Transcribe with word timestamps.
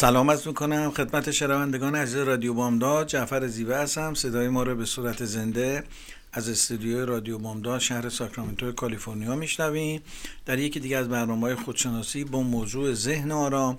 سلام 0.00 0.28
از 0.28 0.46
می‌کنم 0.46 0.90
خدمت 0.90 1.30
شنوندگان 1.30 1.94
عزیز 1.94 2.16
رادیو 2.16 2.54
بامداد. 2.54 3.06
جعفر 3.06 3.46
زیوه 3.46 3.76
هستم. 3.76 4.14
صدای 4.14 4.48
ما 4.48 4.62
رو 4.62 4.76
به 4.76 4.84
صورت 4.84 5.24
زنده 5.24 5.84
از 6.32 6.48
استودیو 6.48 7.06
رادیو 7.06 7.38
بامداد 7.38 7.80
شهر 7.80 8.08
ساکرامنتو 8.08 8.72
کالیفرنیا 8.72 9.34
میشنویم 9.34 10.02
در 10.46 10.58
یکی 10.58 10.80
دیگه 10.80 10.96
از 10.96 11.08
برنامه 11.08 11.40
های 11.40 11.54
خودشناسی 11.54 12.24
با 12.24 12.42
موضوع 12.42 12.94
ذهن 12.94 13.32
آرام 13.32 13.78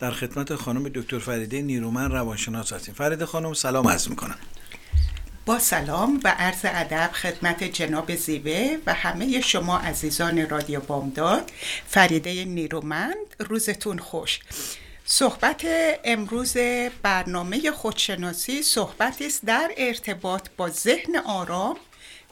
در 0.00 0.10
خدمت 0.10 0.54
خانم 0.54 0.88
دکتر 0.88 1.18
فریده 1.18 1.62
نیرومن 1.62 2.10
روانشناس 2.10 2.72
هستیم. 2.72 2.94
فریده 2.94 3.26
خانم 3.26 3.54
سلام 3.54 3.88
عرض 3.88 4.08
می‌کنم. 4.08 4.38
با 5.46 5.58
سلام 5.58 6.20
و 6.24 6.34
عرض 6.38 6.60
ادب 6.64 7.10
خدمت 7.12 7.64
جناب 7.64 8.14
زیوه 8.14 8.76
و 8.86 8.94
همه 8.94 9.40
شما 9.40 9.78
عزیزان 9.78 10.48
رادیو 10.48 10.80
بامداد. 10.80 11.50
فریده 11.86 12.44
نیرومند 12.44 13.36
روزتون 13.38 13.98
خوش. 13.98 14.40
صحبت 15.04 15.66
امروز 16.04 16.56
برنامه 17.02 17.70
خودشناسی 17.70 18.62
صحبتی 18.62 19.26
است 19.26 19.44
در 19.44 19.70
ارتباط 19.76 20.48
با 20.56 20.68
ذهن 20.68 21.16
آرام 21.16 21.76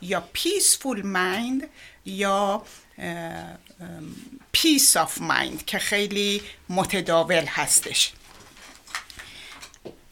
یا 0.02 0.28
peaceful 0.32 1.06
mind 1.06 1.68
یا 2.04 2.62
peace 4.52 4.96
of 4.96 5.20
mind 5.20 5.64
که 5.64 5.78
خیلی 5.78 6.42
متداول 6.68 7.44
هستش. 7.46 8.12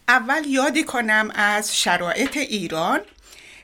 اول 0.08 0.42
یادی 0.46 0.84
کنم 0.84 1.30
از 1.34 1.78
شرایط 1.78 2.36
ایران 2.36 3.00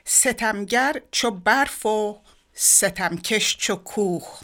ستمگر 0.05 1.01
چو 1.11 1.31
برف 1.31 1.85
و 1.85 2.21
ستمکش 2.53 3.57
چو 3.57 3.75
کوه. 3.75 4.39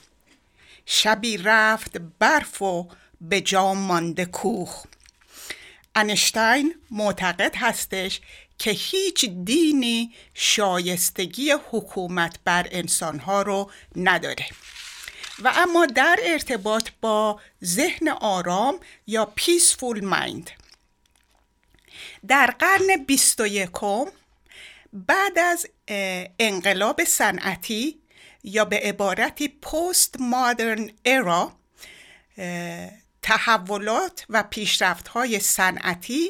شبی 0.86 1.38
رفت 1.38 1.98
برف 1.98 2.62
و 2.62 2.90
به 3.22 3.42
جا 3.42 3.74
مانده 3.74 4.26
کوه 4.26 4.84
انشتین 5.96 6.76
معتقد 6.92 7.56
هستش 7.56 8.22
که 8.58 8.72
هیچ 8.72 9.26
دینی 9.26 10.14
شایستگی 10.34 11.52
حکومت 11.72 12.40
بر 12.44 12.68
انسانها 12.72 13.42
رو 13.42 13.72
نداره. 13.96 14.46
و 15.44 15.54
اما 15.56 15.86
در 15.86 16.20
ارتباط 16.24 16.90
با 17.02 17.40
ذهن 17.64 18.10
آرام 18.10 18.80
یا 19.08 19.26
پیسفول 19.36 20.06
مایند 20.06 20.50
در 22.28 22.56
قرن 22.60 23.06
بیست 23.08 23.42
و 23.42 23.48
یکم 23.48 24.06
بعد 24.94 25.40
از 25.40 25.68
انقلاب 26.40 27.04
صنعتی 27.04 28.00
یا 28.44 28.66
به 28.66 28.80
عبارتی 28.80 29.48
پست 29.48 30.16
مادرن 30.20 30.92
ایرا 31.04 31.52
تحولات 33.30 34.26
و 34.30 34.44
پیشرفت 34.44 35.08
های 35.08 35.40
صنعتی 35.40 36.30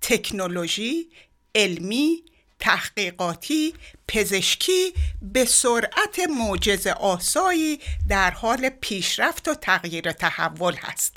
تکنولوژی 0.00 1.08
علمی 1.54 2.24
تحقیقاتی 2.60 3.74
پزشکی 4.08 4.94
به 5.22 5.44
سرعت 5.44 6.18
معجز 6.38 6.86
آسایی 6.86 7.80
در 8.08 8.30
حال 8.30 8.68
پیشرفت 8.68 9.48
و 9.48 9.54
تغییر 9.54 10.12
تحول 10.12 10.74
هست. 10.74 11.16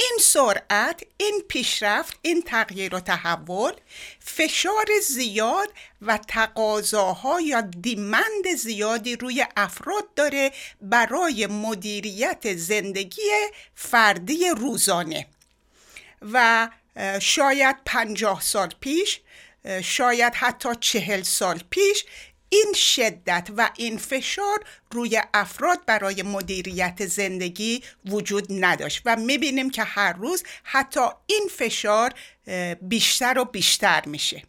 این 0.00 0.18
سرعت 0.20 1.02
این 1.16 1.42
پیشرفت 1.48 2.16
این 2.22 2.42
تغییر 2.42 2.94
و 2.94 3.00
تحول 3.00 3.72
فشار 4.20 4.86
زیاد 5.02 5.68
و 6.02 6.18
تقاضاها 6.18 7.40
یا 7.40 7.60
دیمند 7.60 8.54
زیادی 8.56 9.16
روی 9.16 9.46
افراد 9.56 10.14
داره 10.16 10.52
برای 10.80 11.46
مدیریت 11.46 12.56
زندگی 12.56 13.30
فردی 13.74 14.48
روزانه. 14.56 15.26
و 16.22 16.68
شاید 17.20 17.76
پنجاه 17.84 18.40
سال 18.40 18.68
پیش 18.80 19.20
شاید 19.82 20.34
حتی 20.34 20.68
چهل 20.80 21.22
سال 21.22 21.62
پیش 21.70 22.04
این 22.48 22.72
شدت 22.74 23.48
و 23.56 23.70
این 23.76 23.98
فشار 23.98 24.64
روی 24.90 25.22
افراد 25.34 25.84
برای 25.86 26.22
مدیریت 26.22 27.06
زندگی 27.06 27.82
وجود 28.06 28.46
نداشت 28.50 29.02
و 29.04 29.16
می‌بینیم 29.16 29.70
که 29.70 29.82
هر 29.82 30.12
روز 30.12 30.42
حتی 30.62 31.00
این 31.26 31.48
فشار 31.58 32.14
بیشتر 32.82 33.38
و 33.38 33.44
بیشتر 33.44 34.02
میشه. 34.06 34.42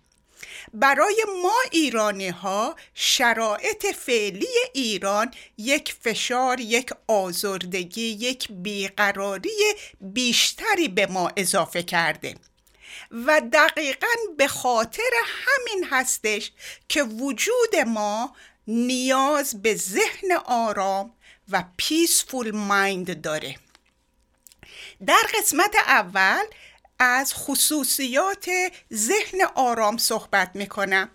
برای 0.73 1.25
ما 1.43 1.55
ایرانی 1.71 2.29
ها 2.29 2.75
شرایط 2.93 3.85
فعلی 3.85 4.47
ایران 4.73 5.33
یک 5.57 5.95
فشار 6.01 6.59
یک 6.59 6.89
آزردگی 7.07 8.01
یک 8.01 8.47
بیقراری 8.51 9.49
بیشتری 10.01 10.87
به 10.87 11.05
ما 11.05 11.31
اضافه 11.37 11.83
کرده. 11.83 12.35
و 13.11 13.41
دقیقا 13.53 14.07
به 14.37 14.47
خاطر 14.47 15.11
همین 15.25 15.87
هستش 15.89 16.51
که 16.89 17.03
وجود 17.03 17.75
ما 17.87 18.35
نیاز 18.67 19.61
به 19.61 19.75
ذهن 19.75 20.31
آرام 20.45 21.13
و 21.49 21.63
پیسفول 21.77 22.51
مایند 22.51 23.21
داره. 23.21 23.55
در 25.05 25.23
قسمت 25.37 25.75
اول 25.75 26.43
از 26.99 27.33
خصوصیات 27.33 28.49
ذهن 28.93 29.41
آرام 29.55 29.97
صحبت 29.97 30.51
می‌کنم. 30.53 31.09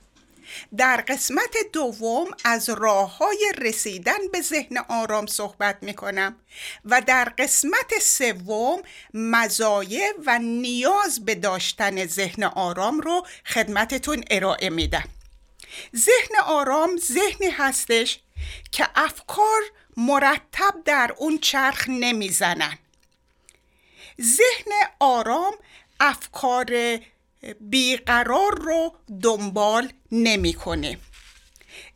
در 0.77 1.05
قسمت 1.09 1.56
دوم 1.72 2.27
از 2.44 2.71
راه 2.71 3.16
های 3.16 3.53
رسیدن 3.59 4.28
به 4.32 4.41
ذهن 4.41 4.78
آرام 4.88 5.27
صحبت 5.27 5.78
می 5.82 5.94
کنم 5.94 6.37
و 6.84 7.00
در 7.00 7.25
قسمت 7.38 7.99
سوم 8.00 8.82
مزایه 9.15 10.15
و 10.27 10.38
نیاز 10.38 11.25
به 11.25 11.34
داشتن 11.34 12.06
ذهن 12.06 12.44
آرام 12.44 13.00
رو 13.00 13.27
خدمتتون 13.47 14.25
ارائه 14.31 14.71
میدم. 14.71 15.09
ذهن 15.97 16.37
آرام 16.44 16.97
ذهنی 16.97 17.50
هستش 17.50 18.21
که 18.72 18.87
افکار 18.94 19.62
مرتب 19.97 20.75
در 20.84 21.15
اون 21.19 21.38
چرخ 21.38 21.84
نمی‌زنن. 21.88 22.78
ذهن 24.21 24.72
آرام 25.00 25.55
افکار 26.00 26.99
بیقرار 27.61 28.59
رو 28.61 28.94
دنبال 29.22 29.93
نمی‌کنه. 30.14 30.98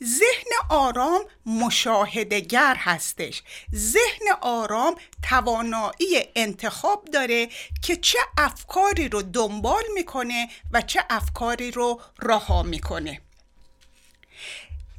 ذهن 0.05 0.51
آرام 0.71 1.25
مشاهدگر 1.47 2.77
هستش. 2.79 3.43
ذهن 3.75 4.27
آرام 4.41 4.97
توانایی 5.29 6.25
انتخاب 6.37 7.05
داره 7.05 7.49
که 7.83 7.97
چه 7.97 8.19
افکاری 8.39 9.09
رو 9.09 9.23
دنبال 9.23 9.83
می‌کنه 9.95 10.49
و 10.73 10.81
چه 10.81 11.05
افکاری 11.11 11.71
رو 11.71 12.01
رها 12.23 12.63
می‌کنه. 12.63 13.21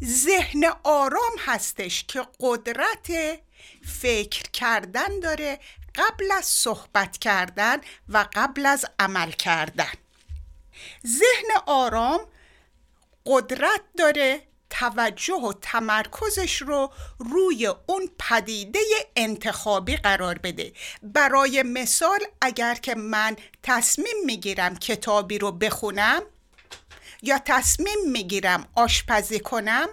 ذهن 0.03 0.65
آرام 0.83 1.31
هستش 1.45 2.03
که 2.07 2.27
قدرت 2.39 3.07
فکر 4.01 4.43
کردن 4.53 5.19
داره 5.23 5.59
قبل 5.95 6.31
از 6.31 6.45
صحبت 6.45 7.17
کردن 7.17 7.77
و 8.09 8.25
قبل 8.33 8.65
از 8.65 8.85
عمل 8.99 9.31
کردن. 9.31 9.93
ذهن 11.07 11.61
آرام 11.65 12.19
قدرت 13.25 13.81
داره 13.97 14.41
توجه 14.69 15.33
و 15.33 15.53
تمرکزش 15.61 16.61
رو 16.61 16.93
روی 17.19 17.67
اون 17.67 18.09
پدیده 18.19 18.79
انتخابی 19.15 19.95
قرار 19.95 20.37
بده. 20.37 20.73
برای 21.03 21.63
مثال 21.63 22.19
اگر 22.41 22.75
که 22.75 22.95
من 22.95 23.35
تصمیم 23.63 24.15
می‌گیرم 24.25 24.75
کتابی 24.75 25.37
رو 25.37 25.51
بخونم 25.51 26.21
یا 27.21 27.39
تصمیم 27.45 27.97
می‌گیرم 28.11 28.67
آشپزی 28.75 29.39
کنم 29.39 29.89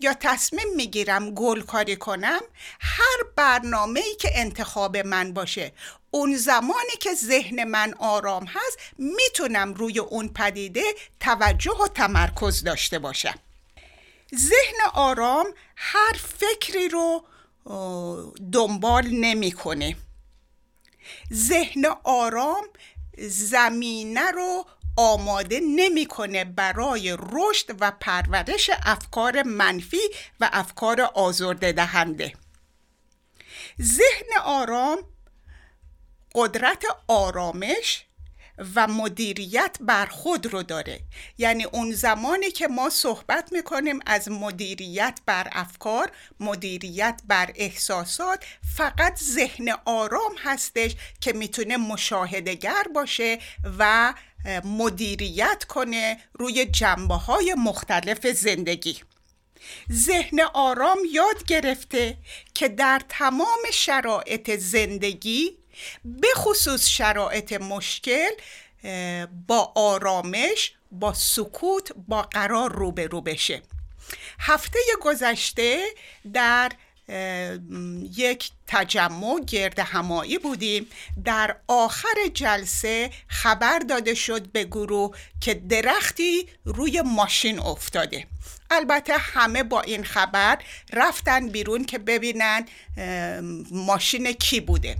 یا 0.00 0.14
تصمیم 0.20 0.74
می‌گیرم 0.76 1.30
گل 1.30 1.60
کاری 1.60 1.96
کنم 1.96 2.40
هر 2.80 3.16
برنامه 3.36 4.00
ای 4.00 4.14
که 4.14 4.30
انتخاب 4.34 4.96
من 4.96 5.32
باشه 5.32 5.72
اون 6.10 6.36
زمانی 6.36 6.96
که 7.00 7.14
ذهن 7.14 7.64
من 7.64 7.94
آرام 7.98 8.44
هست 8.44 8.78
می‌تونم 8.98 9.74
روی 9.74 9.98
اون 9.98 10.28
پدیده 10.28 10.84
توجه 11.20 11.72
و 11.84 11.88
تمرکز 11.88 12.64
داشته 12.64 12.98
باشم. 12.98 13.34
ذهن 14.34 14.90
آرام 14.94 15.46
هر 15.76 16.12
فکری 16.38 16.88
رو 16.88 17.24
دنبال 18.52 19.06
نمی‌کنه. 19.06 19.96
ذهن 21.32 21.84
آرام 22.04 22.64
زمینه 23.28 24.30
رو 24.30 24.66
آماده 24.96 25.60
نمی‌کنه 25.60 26.44
برای 26.44 27.16
رشد 27.20 27.76
و 27.80 27.92
پرورش 28.00 28.70
افکار 28.82 29.42
منفی 29.42 30.00
و 30.40 30.50
افکار 30.52 31.00
آزرده 31.00 31.72
دهنده 31.72 32.32
ذهن 33.82 34.40
آرام 34.44 34.98
قدرت 36.34 36.84
آرامش 37.08 38.04
و 38.74 38.86
مدیریت 38.86 39.76
بر 39.80 40.06
خود 40.06 40.46
رو 40.46 40.62
داره. 40.62 41.00
یعنی 41.38 41.64
اون 41.64 41.92
زمانی 41.92 42.50
که 42.50 42.68
ما 42.68 42.90
صحبت 42.90 43.52
می‌کنیم 43.52 44.00
از 44.06 44.28
مدیریت 44.28 45.20
بر 45.26 45.48
افکار 45.52 46.10
مدیریت 46.40 47.20
بر 47.24 47.52
احساسات 47.54 48.44
فقط 48.76 49.18
ذهن 49.18 49.68
آرام 49.84 50.34
هستش 50.44 50.96
که 51.20 51.32
می‌تونه 51.32 51.76
مشاهدگر 51.76 52.84
باشه 52.94 53.38
و 53.78 54.14
مدیریت 54.64 55.64
کنه 55.64 56.20
روی 56.32 56.64
جنبه 56.64 57.14
های 57.14 57.54
مختلف 57.58 58.26
زندگی. 58.26 59.00
ذهن 59.92 60.40
آرام 60.54 60.98
یاد 61.12 61.44
گرفته 61.46 62.16
که 62.54 62.68
در 62.68 63.02
تمام 63.08 63.58
شرایط 63.72 64.56
زندگی 64.56 65.58
به 66.04 66.28
خصوص 66.36 66.88
شرایط 66.88 67.52
مشکل 67.52 68.30
با 69.46 69.72
آرامش 69.74 70.72
با 70.90 71.12
سکوت 71.12 71.92
با 72.08 72.22
قرار 72.22 72.72
روبرو 72.72 73.20
بشه. 73.20 73.62
هفته 74.38 74.78
گذشته 75.02 75.84
در 76.32 76.72
یک 78.16 78.50
تجمع 78.66 79.40
گرد 79.46 79.78
همایی 79.78 80.38
بودیم. 80.38 80.86
در 81.24 81.56
آخر 81.68 82.28
جلسه 82.34 83.10
خبر 83.26 83.78
داده 83.78 84.14
شد 84.14 84.52
به 84.52 84.64
گروه 84.64 85.16
که 85.40 85.54
درختی 85.54 86.48
روی 86.64 87.02
ماشین 87.02 87.58
افتاده. 87.58 88.26
البته 88.70 89.16
همه 89.16 89.62
با 89.62 89.80
این 89.80 90.04
خبر 90.04 90.58
رفتن 90.92 91.48
بیرون 91.48 91.84
که 91.84 91.98
ببینن 91.98 92.66
ماشین 93.70 94.32
کی 94.32 94.60
بوده. 94.60 94.96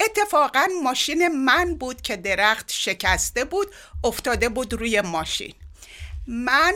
اتفاقا 0.00 0.66
ماشین 0.82 1.28
من 1.28 1.74
بود 1.74 2.02
که 2.02 2.16
درخت 2.16 2.72
شکسته 2.72 3.44
بود 3.44 3.68
افتاده 4.04 4.48
بود 4.48 4.72
روی 4.72 5.00
ماشین. 5.00 5.54
من 6.26 6.74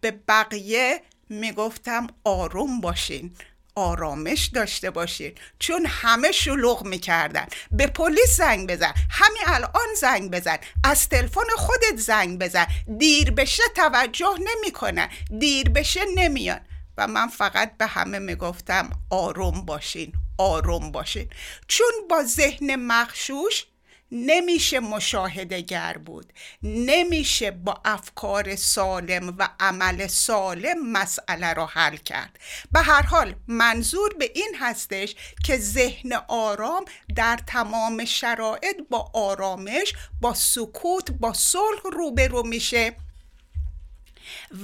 به 0.00 0.10
بقیه 0.28 1.02
می‌گفتم 1.28 2.06
آروم 2.24 2.80
باشین. 2.80 3.34
آرامش 3.74 4.46
داشته 4.54 4.90
باشین. 4.90 5.34
چون 5.58 5.86
همه 5.86 6.32
شلوغ 6.32 6.84
می‌کردن. 6.84 7.46
به 7.70 7.86
پلیس 7.86 8.36
زنگ 8.36 8.70
بزن. 8.70 8.94
همین 9.10 9.42
الان 9.46 9.94
زنگ 10.00 10.30
بزن. 10.30 10.58
از 10.84 11.08
تلفن 11.08 11.50
خودت 11.56 11.96
زنگ 11.96 12.38
بزن. 12.38 12.66
دیر 12.98 13.30
بشه 13.30 13.62
توجه 13.76 14.34
نمی‌کنن. 14.40 15.08
دیر 15.38 15.68
بشه 15.68 16.00
نمیان. 16.14 16.60
و 16.98 17.06
من 17.06 17.28
فقط 17.28 17.76
به 17.76 17.86
همه 17.86 18.18
می‌گفتم 18.18 18.90
آروم 19.10 19.64
باشین. 19.64 20.12
آروم 20.38 20.92
باشین. 20.92 21.30
چون 21.68 21.92
با 22.10 22.22
ذهن 22.24 22.76
مخشوش 22.76 23.66
نمیشه 24.12 24.80
مشاهده 24.80 25.60
گر 25.60 25.98
بود. 25.98 26.32
نمیشه 26.62 27.50
با 27.50 27.80
افکار 27.84 28.56
سالم 28.56 29.34
و 29.38 29.48
عمل 29.60 30.06
سالم 30.06 30.92
مسئله 30.92 31.52
رو 31.52 31.66
حل 31.66 31.96
کرد. 31.96 32.38
به 32.72 32.80
هر 32.80 33.02
حال 33.02 33.34
منظور 33.48 34.14
به 34.14 34.30
این 34.34 34.56
هستش 34.60 35.14
که 35.44 35.56
ذهن 35.58 36.12
آرام 36.28 36.84
در 37.16 37.38
تمام 37.46 38.04
شرایط 38.04 38.76
با 38.90 39.10
آرامش 39.14 39.92
با 40.20 40.34
سکوت 40.34 41.10
با 41.10 41.32
صلح 41.32 41.80
روبرو 41.92 42.42
میشه 42.42 42.96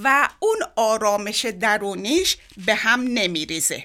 و 0.02 0.28
اون 0.40 0.58
آرامش 0.76 1.44
درونیش 1.44 2.36
به 2.66 2.74
هم 2.74 3.00
نمیریزه. 3.00 3.84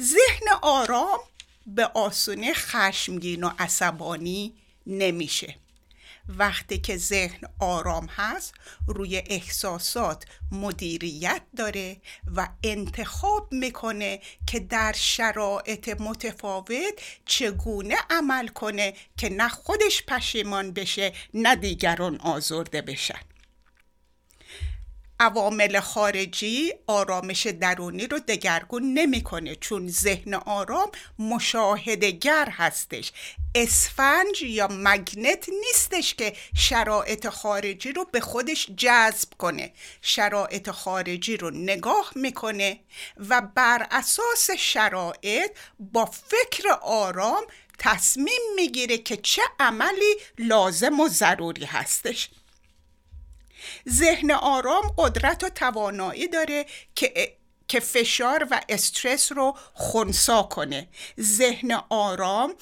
ذهن 0.00 0.48
آرام 0.62 1.18
به 1.66 1.84
آسونی 1.84 2.54
خشمگین 2.54 3.44
و 3.44 3.50
عصبانی 3.58 4.54
نمیشه. 4.86 5.54
وقتی 6.38 6.78
که 6.78 6.96
ذهن 6.96 7.48
آرام 7.58 8.06
هست 8.06 8.54
روی 8.86 9.22
احساسات 9.26 10.24
مدیریت 10.52 11.42
داره 11.56 11.96
و 12.36 12.48
انتخاب 12.62 13.52
می‌کنه 13.52 14.20
که 14.46 14.60
در 14.60 14.92
شرایط 14.92 16.00
متفاوت 16.00 17.00
چگونه 17.26 17.96
عمل 18.10 18.48
کنه 18.48 18.94
که 19.16 19.28
نه 19.28 19.48
خودش 19.48 20.02
پشیمان 20.08 20.72
بشه 20.72 21.12
نه 21.34 21.56
دیگران 21.56 22.16
آزرده 22.16 22.82
بشن. 22.82 23.20
عوامل 25.20 25.80
خارجی 25.80 26.72
آرامش 26.86 27.46
درونی 27.46 28.06
رو 28.06 28.18
دگرگون 28.18 28.94
نمی‌کنه 28.94 29.54
چون 29.54 29.88
ذهن 29.88 30.34
آرام 30.34 30.90
مشاهدگر 31.18 32.48
هستش. 32.50 33.12
اسفنج 33.54 34.42
یا 34.42 34.68
مگنت 34.70 35.48
نیستش 35.48 36.14
که 36.14 36.32
شرایط 36.56 37.28
خارجی 37.28 37.92
رو 37.92 38.04
به 38.12 38.20
خودش 38.20 38.70
جذب 38.76 39.28
کنه. 39.38 39.72
شرایط 40.02 40.70
خارجی 40.70 41.36
رو 41.36 41.50
نگاه 41.50 42.12
می‌کنه 42.14 42.80
و 43.28 43.42
بر 43.54 43.86
اساس 43.90 44.50
شرایط 44.58 45.50
با 45.80 46.04
فکر 46.04 46.68
آرام 46.82 47.44
تصمیم 47.78 48.40
می‌گیره 48.56 48.98
که 48.98 49.16
چه 49.16 49.42
عملی 49.60 50.16
لازم 50.38 51.00
و 51.00 51.08
ضروری 51.08 51.64
هستش. 51.64 52.28
ذهن 53.88 54.30
آرام 54.30 54.94
قدرت 54.98 55.44
و 55.44 55.48
توانایی 55.48 56.28
داره 56.28 56.66
که 56.94 57.36
که 57.68 57.80
فشار 57.80 58.48
و 58.50 58.60
استرس 58.68 59.32
رو 59.32 59.56
خونسا 59.74 60.42
کنه. 60.42 60.88
ذهن 61.20 61.82
آرام 61.90 62.54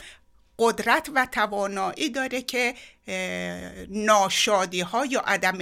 قدرت 0.58 1.10
و 1.14 1.26
توانایی 1.32 2.10
داره 2.10 2.42
که 2.42 2.74
ناشادی 3.88 4.80
ها 4.80 5.06
یا 5.06 5.20
عدم 5.20 5.58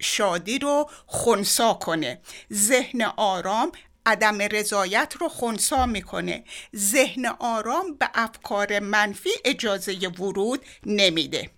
شادی 0.00 0.58
رو 0.58 0.90
خونسا 1.06 1.74
کنه. 1.74 2.20
ذهن 2.52 3.02
آرام 3.02 3.72
عدم 4.06 4.42
رضایت 4.42 5.14
رو 5.20 5.28
خونسا 5.28 5.86
می‌کنه. 5.86 6.44
ذهن 6.76 7.26
آرام 7.26 7.94
به 7.94 8.10
افکار 8.14 8.78
منفی 8.78 9.30
اجازه 9.44 10.08
ورود 10.08 10.64
نمیده. 10.86 11.50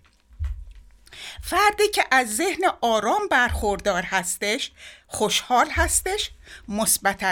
فردی 1.41 1.87
که 1.93 2.03
از 2.11 2.35
ذهن 2.35 2.61
آرام 2.81 3.27
برخوردار 3.31 4.03
هستش 4.03 4.71
خوشحال 5.07 5.69
هستش 5.69 6.31
مثبت 6.67 7.23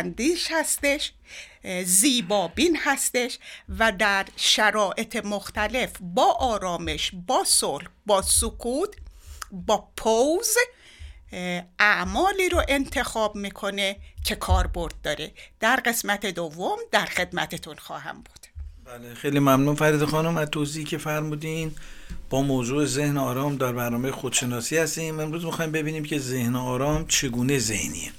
هستش 0.52 1.14
زیبابین 1.84 2.78
هستش 2.82 3.40
و 3.80 3.92
در 3.92 4.26
شرایط 4.36 5.26
مختلف 5.26 5.92
با 6.02 6.34
آرامش 6.34 7.12
با 7.28 7.44
صلح 7.44 7.88
با 8.06 8.22
سکوت 8.22 8.90
با 9.52 9.90
پوز 9.98 10.56
اعمالی 11.80 12.50
رو 12.50 12.64
انتخاب 12.68 13.36
می‌کنه 13.36 13.96
که 14.24 14.36
کاربرد 14.36 14.94
داره. 15.04 15.32
در 15.60 15.76
قسمت 15.76 16.26
دوم 16.26 16.78
در 16.92 17.06
خدمتتون 17.06 17.76
خواهم 17.76 18.16
بود. 18.16 18.48
بله 18.86 19.14
خیلی 19.14 19.40
ممنون 19.40 19.76
فرید 19.76 20.06
خانم. 20.06 20.38
از 20.38 20.50
توضیحی 20.50 20.86
که 20.86 20.98
فرمودین 20.98 21.76
با 22.34 22.42
موضوع 22.42 22.86
ذهن 22.86 23.18
آرام 23.18 23.56
در 23.56 23.72
برنامه 23.72 24.12
خودشناسی 24.12 24.78
هستیم. 24.78 25.20
امروز 25.20 25.46
می‌خوایم 25.46 25.72
ببینیم 25.72 26.06
که 26.06 26.20
ذهن 26.20 26.56
آرام 26.56 27.08
چگونه 27.08 27.60
ذهنیه. 27.60 28.12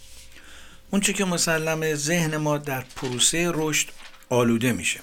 اون 0.90 1.00
چه 1.00 1.12
که 1.12 1.24
مسلمه 1.24 1.94
ذهن 1.94 2.36
ما 2.36 2.58
در 2.58 2.84
پروسه 2.96 3.50
رشد 3.54 3.88
آلوده 4.28 4.72
میشه. 4.72 5.00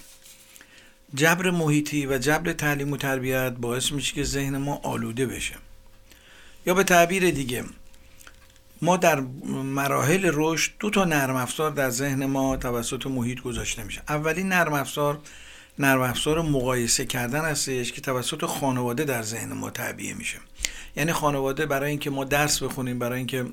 جبر 1.15 1.51
محیطی 1.51 2.05
و 2.05 2.17
جبر 2.17 2.53
تعلیم 2.53 2.91
و 2.91 2.97
تربیت 2.97 3.51
باعث 3.51 3.91
میشه 3.91 4.13
که 4.13 4.23
ذهن 4.23 4.57
ما 4.57 4.79
آلوده 4.83 5.25
بشه. 5.25 5.55
یا 6.65 6.73
به 6.73 6.83
تعبیر 6.83 7.31
دیگه 7.31 7.63
ما 8.81 8.97
در 8.97 9.19
مراحل 9.63 10.29
رشد 10.33 10.71
دو 10.79 10.89
تا 10.89 11.05
نرم 11.05 11.35
افزار 11.35 11.71
در 11.71 11.89
ذهن 11.89 12.25
ما 12.25 12.57
توسط 12.57 13.07
محیط 13.07 13.41
گذاشته 13.41 13.83
میشه. 13.83 14.01
اولین 14.09 14.49
نرم 14.49 14.73
افزار 14.73 15.19
نرم 15.79 16.01
افزار 16.01 16.41
مقایسه 16.41 17.05
کردن 17.05 17.45
هستش 17.45 17.91
که 17.91 18.01
توسط 18.01 18.45
خانواده 18.45 19.03
در 19.03 19.21
ذهن 19.21 19.53
ما 19.53 19.69
تعبیه 19.69 20.13
میشه. 20.13 20.37
یعنی 20.95 21.13
خانواده 21.13 21.65
برای 21.65 21.89
اینکه 21.89 22.09
ما 22.09 22.23
درس 22.23 22.63
بخونیم 22.63 22.99
برای 22.99 23.17
اینکه 23.17 23.45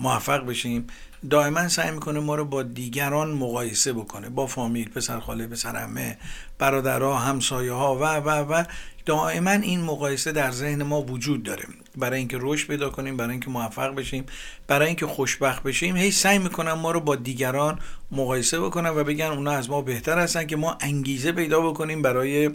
موفق 0.00 0.46
بشیم 0.46 0.86
دائما 1.30 1.68
سعی 1.68 1.90
می‌کنه 1.90 2.20
ما 2.20 2.34
رو 2.34 2.44
با 2.44 2.62
دیگران 2.62 3.30
مقایسه 3.30 3.92
بکنه. 3.92 4.28
با 4.28 4.46
فامیل 4.46 4.88
پسر 4.88 5.20
خاله 5.20 5.46
پسر 5.46 5.76
عمه 5.76 6.18
برادرها 6.58 7.18
همسایه 7.18 7.72
ها 7.72 7.96
و 7.96 8.04
و 8.04 8.30
و 8.30 8.64
دائما 9.06 9.50
این 9.50 9.80
مقایسه 9.80 10.32
در 10.32 10.50
ذهن 10.50 10.82
ما 10.82 11.02
وجود 11.02 11.42
داره. 11.42 11.64
برای 11.96 12.18
اینکه 12.18 12.38
رشد 12.40 12.66
پیدا 12.66 12.90
کنیم 12.90 13.16
برای 13.16 13.30
اینکه 13.30 13.50
موفق 13.50 13.94
بشیم 13.94 14.26
برای 14.66 14.86
اینکه 14.86 15.06
خوشبخت 15.06 15.62
بشیم 15.62 15.96
هی 15.96 16.10
سعی 16.10 16.38
می‌کنن 16.38 16.72
ما 16.72 16.90
رو 16.90 17.00
با 17.00 17.16
دیگران 17.16 17.78
مقایسه 18.10 18.60
بکنن 18.60 18.90
و 18.90 19.04
بگن 19.04 19.24
اونا 19.24 19.50
از 19.50 19.70
ما 19.70 19.82
بهتر 19.82 20.18
هستن 20.18 20.46
که 20.46 20.56
ما 20.56 20.78
انگیزه 20.80 21.32
پیدا 21.32 21.60
بکنیم 21.60 22.02
برای 22.02 22.50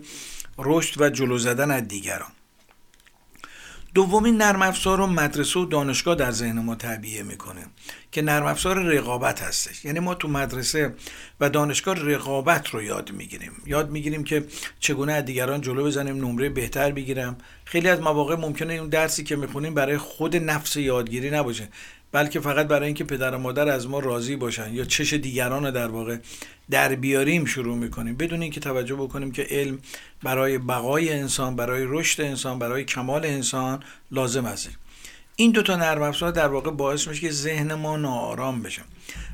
رشد 0.57 1.01
و 1.01 1.09
جلو 1.09 1.37
زدن 1.37 1.71
از 1.71 1.87
دیگران. 1.87 2.31
دومین 3.93 4.37
نرم 4.37 4.61
افزار 4.61 4.97
رو 4.97 5.07
مدرسه 5.07 5.59
و 5.59 5.65
دانشگاه 5.65 6.15
در 6.15 6.31
ذهن 6.31 6.59
ما 6.59 6.75
تعبیه 6.75 7.23
می‌کنه 7.23 7.65
که 8.11 8.21
نرم 8.21 8.45
افزار 8.45 8.79
رقابت 8.79 9.41
هستش. 9.41 9.85
یعنی 9.85 9.99
ما 9.99 10.15
تو 10.15 10.27
مدرسه 10.27 10.93
و 11.39 11.49
دانشگاه 11.49 11.95
رقابت 11.95 12.69
رو 12.69 12.83
یاد 12.83 13.11
می‌گیریم. 13.11 13.51
یاد 13.65 13.89
می‌گیریم 13.89 14.23
که 14.23 14.45
چگونه 14.79 15.13
از 15.13 15.25
دیگران 15.25 15.61
جلو 15.61 15.83
بزنیم 15.83 16.15
نمره 16.15 16.49
بهتر 16.49 16.91
بگیرم. 16.91 17.37
خیلی 17.65 17.89
از 17.89 18.01
مواقع 18.01 18.35
ممکنه 18.35 18.73
اون 18.73 18.89
درسی 18.89 19.23
که 19.23 19.35
می‌خونیم 19.35 19.73
برای 19.73 19.97
خود 19.97 20.35
نفس 20.35 20.75
یادگیری 20.75 21.29
نباشه. 21.29 21.69
بلکه 22.11 22.39
فقط 22.39 22.67
برای 22.67 22.85
اینکه 22.85 23.03
پدر 23.03 23.35
و 23.35 23.37
مادر 23.37 23.67
از 23.67 23.87
ما 23.87 23.99
راضی 23.99 24.35
باشن 24.35 24.73
یا 24.73 24.85
چش 24.85 25.13
دیگران 25.13 25.71
در 25.71 25.87
واقع 25.87 26.17
در 26.69 26.95
بیاریم 26.95 27.45
شروع 27.45 27.77
می‌کنیم. 27.77 28.15
بدون 28.15 28.41
اینکه 28.41 28.59
توجه 28.59 28.95
بکنیم 28.95 29.31
که 29.31 29.47
علم 29.49 29.79
برای 30.23 30.57
بقای 30.57 31.13
انسان 31.13 31.55
برای 31.55 31.83
رشد 31.87 32.21
انسان 32.21 32.59
برای 32.59 32.83
کمال 32.83 33.25
انسان 33.25 33.83
لازم 34.11 34.45
است. 34.45 34.69
این 35.35 35.51
دوتا 35.51 35.75
نرم 35.75 36.01
افزار 36.01 36.31
در 36.31 36.47
واقع 36.47 36.71
باعث 36.71 37.07
میشه 37.07 37.21
که 37.21 37.31
ذهن 37.31 37.73
ما 37.73 37.97
ناآرام 37.97 38.61
بشه. 38.61 38.81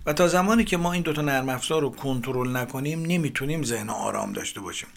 و 0.06 0.14
تا 0.14 0.28
زمانی 0.28 0.64
که 0.64 0.78
ما 0.78 0.94
این 0.94 1.04
دوتا 1.04 1.22
نرم 1.22 1.50
افزار 1.50 1.82
رو 1.82 1.90
کنترل 1.90 2.58
نکنیم 2.58 3.06
نمی‌تونیم 3.06 3.64
ذهن 3.64 3.90
آرام 3.90 4.34
داشته 4.34 4.62
باشیم. 4.62 4.90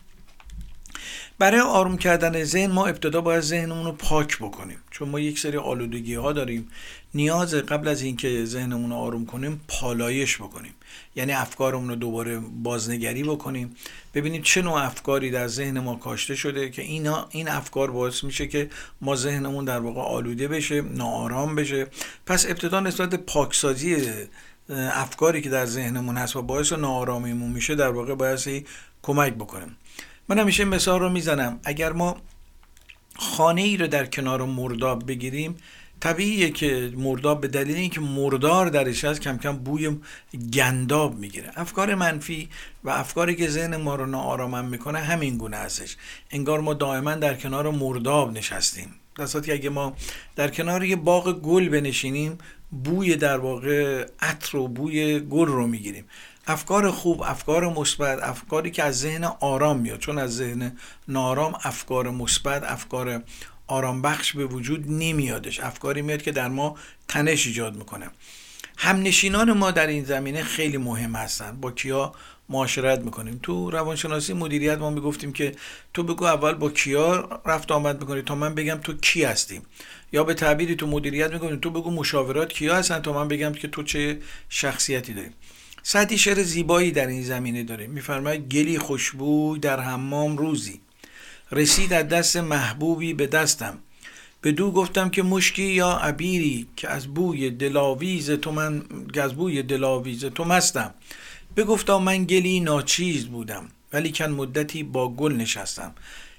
برای 1.41 1.61
آروم 1.61 1.97
کردن 1.97 2.45
ذهن 2.45 2.73
ما 2.73 2.87
ابتدا 2.87 3.21
باید 3.21 3.41
ذهنمون 3.41 3.85
رو 3.85 3.93
پاک 3.93 4.39
بکنیم. 4.39 4.79
چون 4.91 5.09
ما 5.09 5.21
یک 5.21 5.39
سری 5.39 5.57
آلودگی 5.57 6.15
ها 6.15 6.33
داریم. 6.33 6.69
نیاز 7.15 7.55
قبل 7.55 7.89
از 7.89 8.03
اینکه 8.03 8.45
ذهنمون 8.45 8.91
رو 8.91 8.97
آروم 8.97 9.27
کنیم 9.27 9.61
پالایش 9.69 10.37
بکنیم. 10.37 10.75
یعنی 11.17 11.33
افکارمون 11.33 11.89
رو 11.89 11.95
دوباره 11.95 12.39
بازنگری 12.39 13.23
بکنیم. 13.23 13.77
ببینیم 14.15 14.43
چه 14.43 14.63
نوع 14.63 14.85
افکاری 14.85 15.31
در 15.31 15.47
ذهن 15.47 15.79
ما 15.79 15.95
کاشته 15.95 16.35
شده 16.35 16.71
که 16.71 16.83
اینا 16.83 17.29
این 17.31 17.49
افکار 17.49 17.91
باعث 17.91 18.25
میشه 18.25 18.47
که 18.47 18.71
ما 19.01 19.17
ذهنمون 19.17 19.65
در 19.65 19.79
واقع 19.79 20.01
آلوده 20.01 20.49
بشه 20.49 20.81
ناآرام 20.83 21.55
بشه. 21.55 21.87
پس 22.27 22.47
ابتدا 22.47 22.81
نسبت 22.81 23.15
پاکسازی 23.15 23.97
افکاری 24.71 25.43
که 25.43 25.51
در 25.51 25.67
ذهنمون 25.67 26.17
هست 26.17 26.37
و 26.37 26.43
باعث 26.43 26.73
ناآرامیمون 26.73 27.51
میشه 27.51 27.75
در 27.75 27.91
واقع 27.91 28.15
باعث 28.15 28.49
کمک 29.03 29.35
بکنیم. 29.35 29.77
من 30.31 30.39
همیشه 30.39 30.65
مثال 30.65 31.01
رو 31.01 31.09
می‌زنم. 31.09 31.61
اگر 31.65 31.93
ما 31.93 32.17
خانه 33.17 33.63
ای 33.63 33.77
رو 33.77 33.87
در 33.87 34.07
کنار 34.07 34.45
مرداب 34.45 35.07
بگیریم 35.07 35.57
طبیعیه 36.01 36.51
که 36.51 36.93
مرداب 36.97 37.41
به 37.41 37.49
دلیل 37.49 37.77
اینکه 37.77 38.01
مردار 38.01 38.69
درش 38.69 39.05
هست 39.05 39.21
کم 39.21 39.39
کم 39.39 39.57
بوی 39.57 39.97
گنداب 40.55 41.19
می‌گیره. 41.19 41.51
افکار 41.57 41.95
منفی 41.95 42.49
و 42.85 42.91
افکاری 42.91 43.35
که 43.35 43.49
ذهن 43.49 43.77
ما 43.77 43.95
رو 43.95 44.07
ناآرام 44.07 44.65
می‌کنه 44.65 44.99
همین 44.99 45.39
گونه 45.39 45.57
هستش. 45.57 45.97
انگار 46.31 46.61
ما 46.61 46.75
دائما 46.75 47.15
در 47.15 47.35
کنار 47.35 47.71
مرداب 47.71 48.33
نشستیم. 48.33 48.95
در 49.17 49.53
اگه 49.53 49.71
ما 49.71 49.97
در 50.37 50.49
کنار 50.49 50.85
یه 50.85 50.97
باغ 50.97 51.41
گل 51.41 51.69
بنشینیم 51.69 52.39
بوی 52.85 53.17
در 53.17 53.39
واقع 53.39 54.07
عطر 54.21 54.57
و 54.57 54.69
بوی 54.69 55.21
گل 55.21 55.47
رو 55.47 55.67
می‌گیریم. 55.67 56.05
افکار 56.47 56.91
خوب 56.91 57.23
افکار 57.23 57.73
مثبت 57.73 58.23
افکاری 58.23 58.71
که 58.71 58.83
از 58.83 58.99
ذهن 58.99 59.25
آرام 59.25 59.79
میاد. 59.79 59.99
چون 59.99 60.19
از 60.19 60.37
ذهن 60.37 60.77
نارام 61.09 61.55
افکار 61.65 62.11
مثبت 62.11 62.63
افکار 62.63 63.23
آرام 63.67 64.03
بخش 64.03 64.33
به 64.33 64.47
وجود 64.47 64.91
نمیادش. 64.91 65.61
افکاری 65.61 66.03
میاد 66.03 66.23
که 66.23 66.33
در 66.33 66.49
ما 66.49 66.77
تنش 67.09 67.47
ایجاد 67.47 67.77
می‌کنه. 67.77 68.11
همنشینان 68.77 69.53
ما 69.53 69.71
در 69.71 69.87
این 69.87 70.05
زمینه 70.05 70.43
خیلی 70.43 70.77
مهم 70.77 71.17
هستن. 71.17 71.61
با 71.61 71.71
کیا 71.71 72.13
معاشرت 72.49 73.01
می‌کنیم؟ 73.01 73.41
تو 73.43 73.71
روانشناسی 73.71 74.33
مدیریت 74.33 74.79
ما 74.79 74.91
می‌گفتیم 74.91 75.33
که 75.33 75.55
تو 75.95 76.03
بگو 76.03 76.25
اول 76.25 76.55
با 76.55 76.71
کیا 76.71 77.41
رفت 77.47 77.73
آمد 77.73 78.01
می‌کنی 78.01 78.23
تا 78.23 78.35
من 78.35 78.55
بگم 78.55 78.79
تو 78.85 78.97
کی 78.97 79.25
هستیم 79.25 79.63
یا 80.13 80.25
به 80.25 80.35
تعبیری 80.35 80.77
تو 80.77 80.87
مدیریت 80.87 81.33
می‌کنیم 81.33 81.61
تو 81.61 81.71
بگو 81.71 81.91
مشاورات 81.91 82.53
کیا 82.53 82.77
هستن 82.77 83.03
تا 83.03 83.13
من 83.13 83.29
بگم 83.29 83.53
که 83.53 83.69
تو 83.69 83.83
چه 83.83 84.19
شخصیتی 84.49 85.15
داری. 85.15 85.31
سعدی 85.83 86.19
شعر 86.19 86.43
زیبایی 86.43 86.91
در 86.91 87.07
این 87.07 87.23
زمینه 87.23 87.63
داره. 87.63 87.87
میفرماید 87.87 88.49
گلی 88.49 88.79
خوشبوی 88.79 89.59
در 89.59 89.81
حمام 89.81 90.37
روزی. 90.37 90.81
رسید 91.53 91.93
از 91.93 92.09
دست 92.09 92.37
محبوبی 92.37 93.15
به 93.15 93.27
دستم. 93.27 93.79
به 94.41 94.53
دو 94.53 94.71
گفتم 94.71 95.11
که 95.11 95.23
مشکی 95.23 95.63
یا 95.63 95.91
عبیری 95.93 96.67
که 96.77 96.89
از 96.89 97.07
بوی 97.07 97.51
دلاویز 97.51 98.31
تو 98.31 98.53
من 98.53 98.83
از 99.23 99.35
بوی 99.35 99.63
دلاویز 99.63 100.25
تو 100.25 100.45
مستم. 100.45 100.95
بگفتا 101.57 101.99
من 101.99 102.25
گلی 102.25 102.61
ناچیز 102.61 103.27
بودم 103.27 103.69
ولی 103.93 104.13
کن 104.13 104.27
مدتی 104.27 104.83
با 104.83 105.09
گل 105.09 105.33
نشستم. 105.33 105.95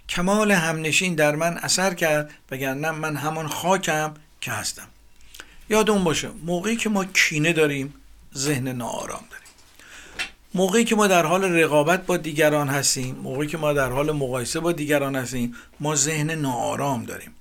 کمال 0.10 0.52
همنشین 0.52 1.16
در 1.16 1.36
من 1.36 1.58
اثر 1.58 1.94
کرد 1.94 2.34
وگرنه 2.52 2.92
من 2.92 3.16
همان 3.16 3.48
خاکم 3.48 4.14
که 4.42 4.52
هستم. 4.52 4.88
یادون 5.70 6.04
باشه 6.04 6.30
موقعی 6.46 6.76
که 6.76 6.90
ما 6.90 7.06
کینه 7.06 7.54
داریم 7.54 7.94
ذهن 8.36 8.68
ناآرام 8.68 9.24
داریم. 9.32 9.48
موقعی 10.54 10.84
که 10.84 10.96
ما 10.96 11.08
در 11.08 11.26
حال 11.26 11.44
رقابت 11.44 12.06
با 12.06 12.18
دیگران 12.18 12.70
هستیم 12.70 13.16
موقعی 13.16 13.48
که 13.48 13.58
ما 13.58 13.74
در 13.74 13.90
حال 13.90 14.12
مقایسه 14.12 14.60
با 14.60 14.72
دیگران 14.72 15.16
هستیم 15.16 15.56
ما 15.80 15.96
ذهن 15.96 16.32
ناآرام 16.32 17.06
داریم. 17.06 17.32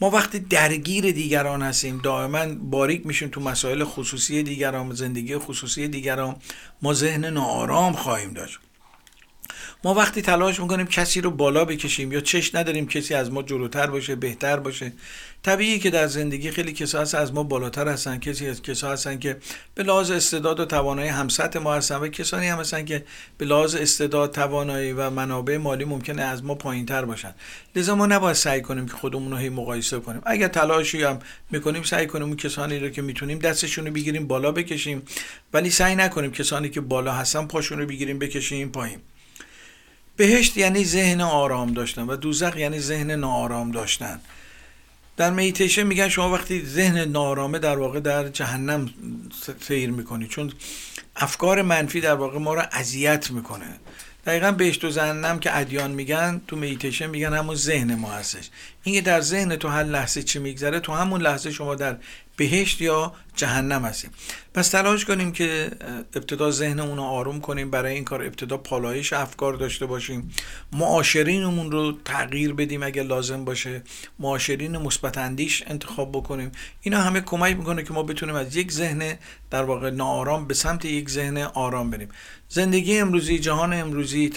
ما 0.00 0.10
وقتی 0.10 0.38
درگیر 0.38 1.12
دیگران 1.12 1.62
هستیم 1.62 1.98
دائما 1.98 2.54
باریک 2.54 3.06
میشیم 3.06 3.28
تو 3.28 3.40
مسائل 3.40 3.84
خصوصی 3.84 4.42
دیگران 4.42 4.94
زندگی 4.94 5.38
خصوصی 5.38 5.88
دیگران 5.88 6.36
ما 6.82 6.94
ذهن 6.94 7.24
ناآرام 7.24 7.92
خواهیم 7.92 8.32
داشت. 8.32 8.58
ما 9.84 9.94
وقتی 9.94 10.22
تلاش 10.22 10.60
می‌کنیم 10.60 10.86
کسی 10.86 11.20
رو 11.20 11.30
بالا 11.30 11.64
بکشیم 11.64 12.12
یا 12.12 12.20
چش 12.20 12.54
نداریم 12.54 12.86
کسی 12.86 13.14
از 13.14 13.32
ما 13.32 13.42
جلوتر 13.42 13.86
باشه 13.86 14.14
بهتر 14.14 14.56
باشه. 14.56 14.92
طبیعی 15.42 15.78
که 15.78 15.90
در 15.90 16.06
زندگی 16.06 16.50
خیلی 16.50 16.72
کسا 16.72 17.00
هست 17.00 17.14
از 17.14 17.32
ما 17.34 17.42
بالاتر 17.42 17.88
هستن. 17.88 18.18
کسی 18.18 18.48
از 18.48 18.62
کسا 18.62 18.92
هستن 18.92 19.18
که 19.18 19.36
به 19.74 19.82
لحاظ 19.82 20.10
استعداد 20.10 20.60
و 20.60 20.64
توانایی 20.64 21.08
همسط 21.08 21.56
ما 21.56 21.74
هستن 21.74 21.96
و 21.96 22.08
کسانی 22.08 22.46
هم 22.48 22.58
هستن 22.58 22.84
که 22.84 23.04
به 23.38 23.44
لحاظ 23.44 23.74
استعداد 23.74 24.34
توانایی 24.34 24.92
و 24.92 25.10
منابع 25.10 25.56
مالی 25.56 25.84
ممکنه 25.84 26.22
از 26.22 26.44
ما 26.44 26.54
پایین 26.54 26.86
تر 26.86 27.04
باشن. 27.04 27.34
لذا 27.76 27.94
ما 27.94 28.06
نباید 28.06 28.36
سعی 28.36 28.60
کنیم 28.60 28.86
که 28.86 28.92
خودمون 28.92 29.30
رو 29.30 29.36
هی 29.36 29.48
مقایسه 29.48 30.00
کنیم. 30.00 30.22
اگر 30.26 30.48
تلاشی 30.48 31.02
هم 31.02 31.18
می‌کنیم 31.50 31.82
سعی 31.82 32.06
کنیم 32.06 32.26
اون 32.26 32.36
کسانی 32.36 32.78
رو 32.78 32.88
که 32.88 33.02
می‌تونیم 33.02 33.38
دستشون 33.38 33.86
رو 33.86 33.92
بگیریم 33.92 34.26
بالا 34.26 34.52
بکشیم. 34.52 35.02
ولی 35.52 35.70
سعی 35.70 35.96
نکنیم 35.96 36.32
کسانی 36.32 36.68
که 36.70 36.80
بالا 36.80 37.12
هستن 37.12 37.46
پاشون 37.46 37.78
رو 37.78 37.86
بگیریم 37.86 38.18
بکشیم 38.18 38.68
پایین. 38.68 38.98
بهشت 40.20 40.56
یعنی 40.56 40.84
ذهن 40.84 41.20
آرام 41.20 41.72
داشتن 41.72 42.02
و 42.02 42.16
دوزخ 42.16 42.56
یعنی 42.56 42.80
ذهن 42.80 43.10
ناآرام 43.10 43.70
داشتن. 43.70 44.20
در 45.16 45.30
میتیشن 45.30 45.82
میگن 45.82 46.08
شما 46.08 46.32
وقتی 46.32 46.64
ذهن 46.66 46.98
نارامه 46.98 47.58
در 47.58 47.78
واقع 47.78 48.00
در 48.00 48.28
جهنم 48.28 48.90
سیر 49.68 49.90
می‌کنی. 49.90 50.26
چون 50.26 50.52
افکار 51.16 51.62
منفی 51.62 52.00
در 52.00 52.14
واقع 52.14 52.38
ما 52.38 52.54
رو 52.54 52.62
اذیت 52.72 53.30
می‌کنه. 53.30 53.66
دقیقا 54.26 54.52
بهشت 54.52 54.84
و 54.84 54.88
جهنم 54.88 55.38
که 55.38 55.58
ادیان 55.58 55.90
میگن 55.90 56.40
تو 56.48 56.56
میتیشن 56.56 57.06
میگن 57.06 57.34
همون 57.34 57.54
ذهن 57.54 57.94
ما 57.94 58.12
هستش. 58.12 58.50
اینکه 58.82 59.00
در 59.00 59.20
ذهن 59.20 59.56
تو 59.56 59.68
هر 59.68 59.84
لحظه 59.84 60.22
چی 60.22 60.38
میگذره 60.38 60.80
تو 60.80 60.92
همون 60.92 61.20
لحظه 61.22 61.50
شما 61.50 61.74
در 61.74 61.96
بهشت 62.40 62.80
یا 62.80 63.12
جهنم 63.36 63.84
هستیم. 63.84 64.10
پس 64.54 64.68
تلاش 64.68 65.04
کنیم 65.04 65.32
که 65.32 65.70
ابتدا 66.14 66.50
ذهنمون 66.50 66.96
رو 66.96 67.02
آروم 67.02 67.40
کنیم 67.40 67.70
برای 67.70 67.94
این 67.94 68.04
کار 68.04 68.22
ابتدا 68.22 68.56
پالایش 68.56 69.12
افکار 69.12 69.54
داشته 69.54 69.86
باشیم. 69.86 70.30
معاشرینمون 70.72 71.72
رو 71.72 71.92
تغییر 72.04 72.52
بدیم 72.52 72.82
اگر 72.82 73.02
لازم 73.02 73.44
باشه. 73.44 73.82
معاشرین 74.18 74.76
مثبت 74.76 75.18
اندیش 75.18 75.62
انتخاب 75.66 76.12
بکنیم. 76.12 76.52
اینا 76.80 77.00
همه 77.00 77.20
کمک 77.20 77.56
می‌کنه 77.56 77.82
که 77.82 77.92
ما 77.92 78.02
بتونیم 78.02 78.34
از 78.34 78.56
یک 78.56 78.72
ذهن 78.72 79.18
در 79.50 79.62
واقع 79.62 79.90
ناآرام 79.90 80.46
به 80.46 80.54
سمت 80.54 80.84
یک 80.84 81.10
ذهن 81.10 81.36
آرام 81.36 81.90
بریم. 81.90 82.08
زندگی 82.48 82.98
امروزی 82.98 83.38
جهان 83.38 83.72
امروزی 83.72 84.32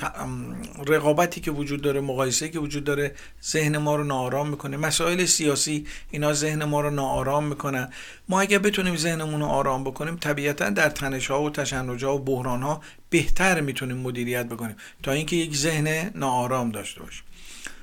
رقابتی 0.87 1.41
که 1.41 1.51
وجود 1.51 1.81
داره 1.81 2.01
مقایسه 2.01 2.49
که 2.49 2.59
وجود 2.59 2.83
داره 2.83 3.15
ذهن 3.43 3.77
ما 3.77 3.95
رو 3.95 4.03
ناآرام 4.03 4.49
می‌کنه. 4.49 4.77
مسائل 4.77 5.25
سیاسی 5.25 5.87
اینا 6.11 6.33
ذهن 6.33 6.63
ما 6.63 6.81
رو 6.81 6.89
ناآرام 6.89 7.43
می‌کنن. 7.43 7.89
ما 8.29 8.41
اگر 8.41 8.59
بتونیم 8.59 8.95
ذهنمون 8.95 9.39
رو 9.39 9.45
آرام 9.45 9.83
بکنیم 9.83 10.15
طبیعتا 10.15 10.69
در 10.69 10.89
تنش 10.89 11.31
ها 11.31 11.41
و 11.41 11.49
تشنج 11.49 12.05
ها 12.05 12.15
و 12.15 12.19
بحران 12.19 12.63
ها 12.63 12.81
بهتر 13.09 13.61
می‌تونیم 13.61 13.97
مدیریت 13.97 14.45
بکنیم 14.45 14.75
تا 15.03 15.11
اینکه 15.11 15.35
یک 15.35 15.55
ذهن 15.55 16.11
ناآرام 16.15 16.71
داشته 16.71 17.03
باشیم. 17.03 17.23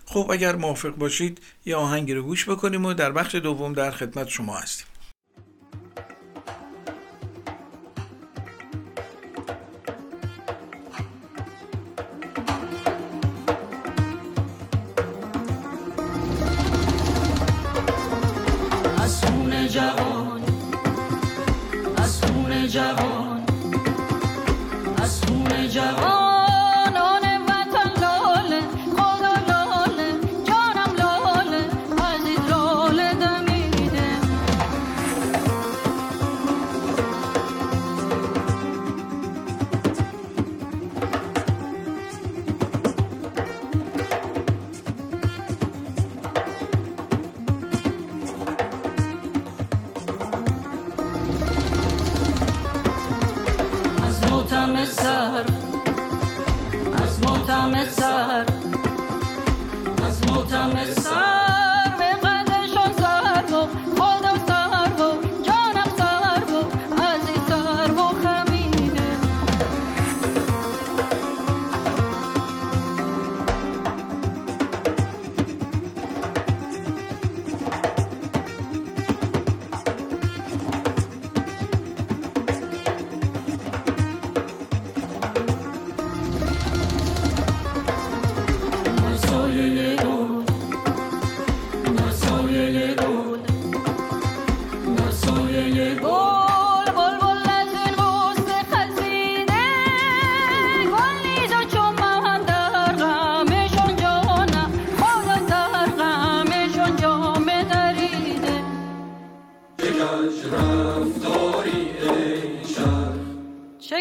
خب 0.07 0.31
اگر 0.31 0.57
موافق 0.57 0.91
باشید 0.91 1.41
یه 1.67 1.77
آهنگی 1.77 2.15
رو 2.15 2.23
گوش 2.23 2.49
بکنیم 2.49 2.85
و 2.85 2.95
در 2.95 3.13
بخش 3.13 3.35
دوم 3.35 3.73
در 3.73 3.91
خدمت 3.91 4.29
شما 4.29 4.57
هستیم. 4.57 4.87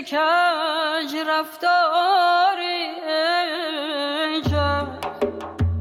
کج 0.10 1.16
رفتاری 1.30 2.84
ای 3.08 4.42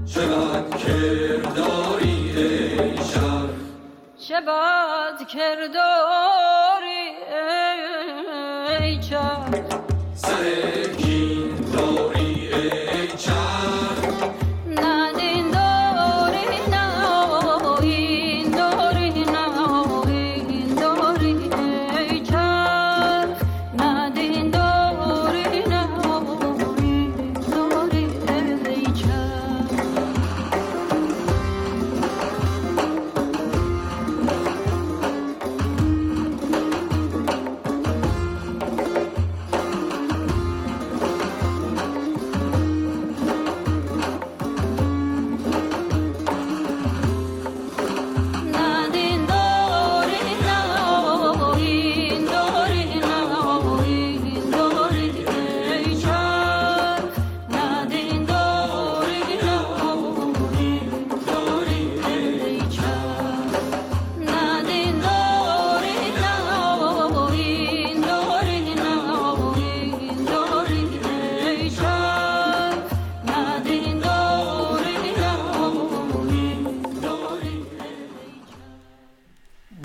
چه 0.07 0.27
بد 0.27 0.77
کرداری 0.77 2.33
ای 2.37 2.99
چه 4.19 4.41
بد 4.41 5.27
کرداری 5.29 7.05
ای 8.81 9.01
سر 10.15 10.68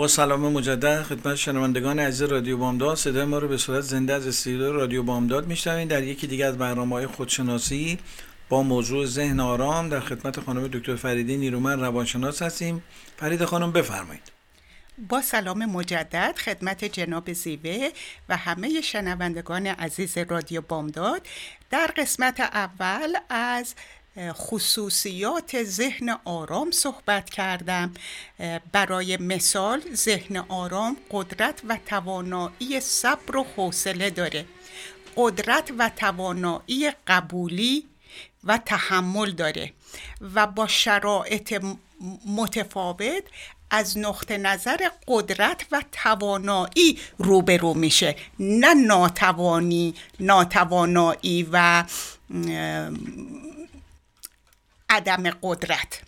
با 0.04 0.08
سلام 0.08 0.52
مجدد 0.52 1.04
خدمت 1.04 1.36
شنوندگان 1.36 2.00
عزیز 2.00 2.22
رادیو 2.22 2.58
بامداد. 2.58 2.98
صدای 2.98 3.26
ما 3.26 3.38
رو 3.38 3.48
به 3.48 3.58
صورت 3.58 3.82
زنده 3.82 4.14
از 4.14 4.28
استودیو 4.28 4.72
رادیو 4.72 5.04
بامداد 5.04 5.48
میشنوید. 5.48 5.88
در 5.88 6.04
یکی 6.04 6.28
دیگه 6.28 6.46
از 6.46 6.58
برنامه 6.58 6.96
های 6.96 7.08
خودشناسی 7.08 8.00
با 8.50 8.64
موضوع 8.64 9.06
ذهن 9.06 9.40
آرام 9.40 9.90
در 9.90 10.00
خدمت 10.00 10.40
خانم 10.40 10.68
دکتر 10.68 10.96
فریدی 10.96 11.38
نیرومن 11.38 11.80
روانشناس 11.80 12.42
هستیم. 12.42 12.84
فرید 13.18 13.46
خانم 13.46 13.72
بفرمایید. 13.72 14.32
با 15.10 15.22
سلام 15.22 15.66
مجدد 15.66 16.36
خدمت 16.38 16.86
جناب 16.86 17.34
زیوه 17.34 17.90
و 18.30 18.38
همه 18.38 18.82
شنوندگان 18.82 19.68
عزیز 19.68 20.18
رادیو 20.18 20.62
بامداد. 20.62 21.28
در 21.70 21.88
قسمت 21.98 22.40
اول 22.40 23.16
از 23.30 23.76
خصوصیات 24.18 25.64
ذهن 25.64 26.18
آرام 26.26 26.72
صحبت 26.72 27.30
کردم. 27.30 27.94
برای 28.72 29.18
مثال 29.18 29.82
ذهن 29.94 30.38
آرام 30.38 30.98
قدرت 31.12 31.62
و 31.70 31.78
توانایی 31.86 32.80
صبر 32.80 33.38
و 33.38 33.46
حوصله 33.58 34.10
داره. 34.10 34.46
قدرت 35.16 35.72
و 35.78 35.92
توانایی 35.96 36.92
قبولی 37.08 37.86
و 38.44 38.58
تحمل 38.58 39.32
داره 39.32 39.74
و 40.36 40.48
با 40.48 40.68
شرایط 40.68 41.62
متفاوت 42.26 43.24
از 43.70 43.98
نقطه 43.98 44.38
نظر 44.38 44.90
قدرت 45.08 45.66
و 45.72 45.84
توانایی 45.92 47.00
روبرو 47.18 47.74
میشه. 47.74 48.16
نه 48.40 48.74
ناتوانی 48.74 49.96
ناتوانایی 50.20 51.48
و 51.52 51.84
عدم 54.94 55.30
قدرت. 55.30 56.02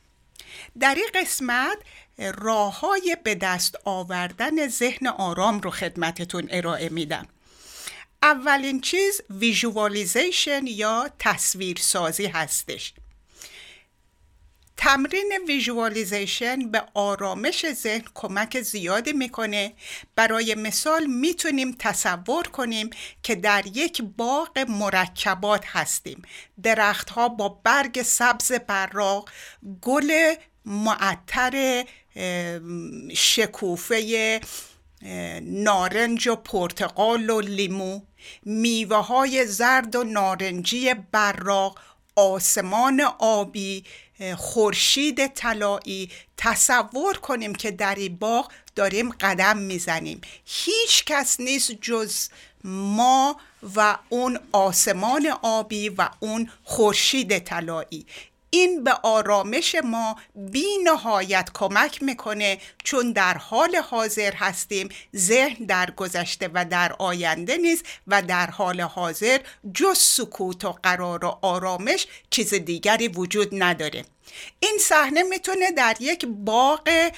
در 0.79 0.95
این 0.95 1.07
قسمت 1.13 1.77
راه 2.17 2.79
های 2.79 3.17
به 3.23 3.35
دست 3.35 3.75
آوردن 3.85 4.67
ذهن 4.67 5.07
آرام 5.07 5.59
رو 5.59 5.71
خدمتتون 5.71 6.47
ارائه 6.51 6.89
میدم. 6.89 7.27
اولین 8.23 8.81
چیز 8.81 9.21
visualization 9.29 10.67
یا 10.67 11.09
تصویرسازی 11.19 12.25
هستش. 12.25 12.93
تمرین 14.77 15.31
visualization 15.47 16.71
به 16.71 16.83
آرامش 16.93 17.73
ذهن 17.73 18.03
کمک 18.13 18.61
زیادی 18.61 19.13
می‌کنه. 19.13 19.73
برای 20.15 20.55
مثال 20.55 21.05
می‌تونیم 21.05 21.75
تصور 21.79 22.47
کنیم 22.47 22.89
که 23.23 23.35
در 23.35 23.63
یک 23.73 24.01
باغ 24.17 24.65
مرکبات 24.69 25.63
هستیم. 25.65 26.21
درختها 26.63 27.29
با 27.29 27.49
برگ 27.49 28.01
سبز 28.01 28.51
براق 28.51 29.29
گل 29.81 30.33
معطر 30.65 31.85
شکوفه 33.13 34.41
نارنج 35.41 36.27
و 36.27 36.35
پرتقال 36.35 37.29
و 37.29 37.41
لیمو 37.41 38.01
میوه 38.45 38.97
های 38.97 39.45
زرد 39.45 39.95
و 39.95 40.03
نارنجی 40.03 40.93
براق 40.93 41.79
آسمان 42.15 43.01
آبی 43.19 43.83
خورشید 44.37 45.27
طلایی 45.27 46.11
تصور 46.37 47.17
کنیم 47.17 47.55
که 47.55 47.71
در 47.71 47.95
این 47.95 48.15
باغ 48.15 48.51
داریم 48.75 49.11
قدم 49.11 49.57
می‌زنیم. 49.57 50.21
هیچ 50.45 51.05
کس 51.05 51.39
نیست 51.39 51.71
جز 51.71 52.29
ما 52.63 53.37
و 53.75 53.97
اون 54.09 54.39
آسمان 54.51 55.27
آبی 55.41 55.89
و 55.89 56.09
اون 56.19 56.51
خورشید 56.63 57.39
طلایی. 57.39 58.05
این 58.55 58.83
به 58.83 58.91
آرامش 59.03 59.75
ما 59.83 60.15
بی 60.35 60.77
نهایت 60.83 61.49
کمک 61.53 62.03
می‌کنه 62.03 62.57
چون 62.83 63.11
در 63.11 63.37
حال 63.37 63.75
حاضر 63.75 64.33
هستیم 64.33 64.89
ذهن 65.15 65.65
در 65.65 65.91
گذشته 65.91 66.49
و 66.53 66.65
در 66.65 66.93
آینده 66.93 67.57
نیست 67.57 67.85
و 68.07 68.21
در 68.21 68.49
حال 68.49 68.81
حاضر 68.81 69.39
جز 69.73 69.97
سکوت 69.97 70.65
و 70.65 70.71
قرار 70.83 71.25
و 71.25 71.39
آرامش 71.41 72.07
چیز 72.29 72.53
دیگری 72.53 73.07
وجود 73.07 73.49
نداره. 73.51 74.05
این 74.59 74.77
صحنه 74.81 75.23
می‌تونه 75.23 75.71
در 75.71 75.95
یک 75.99 76.25
باغ 76.25 77.11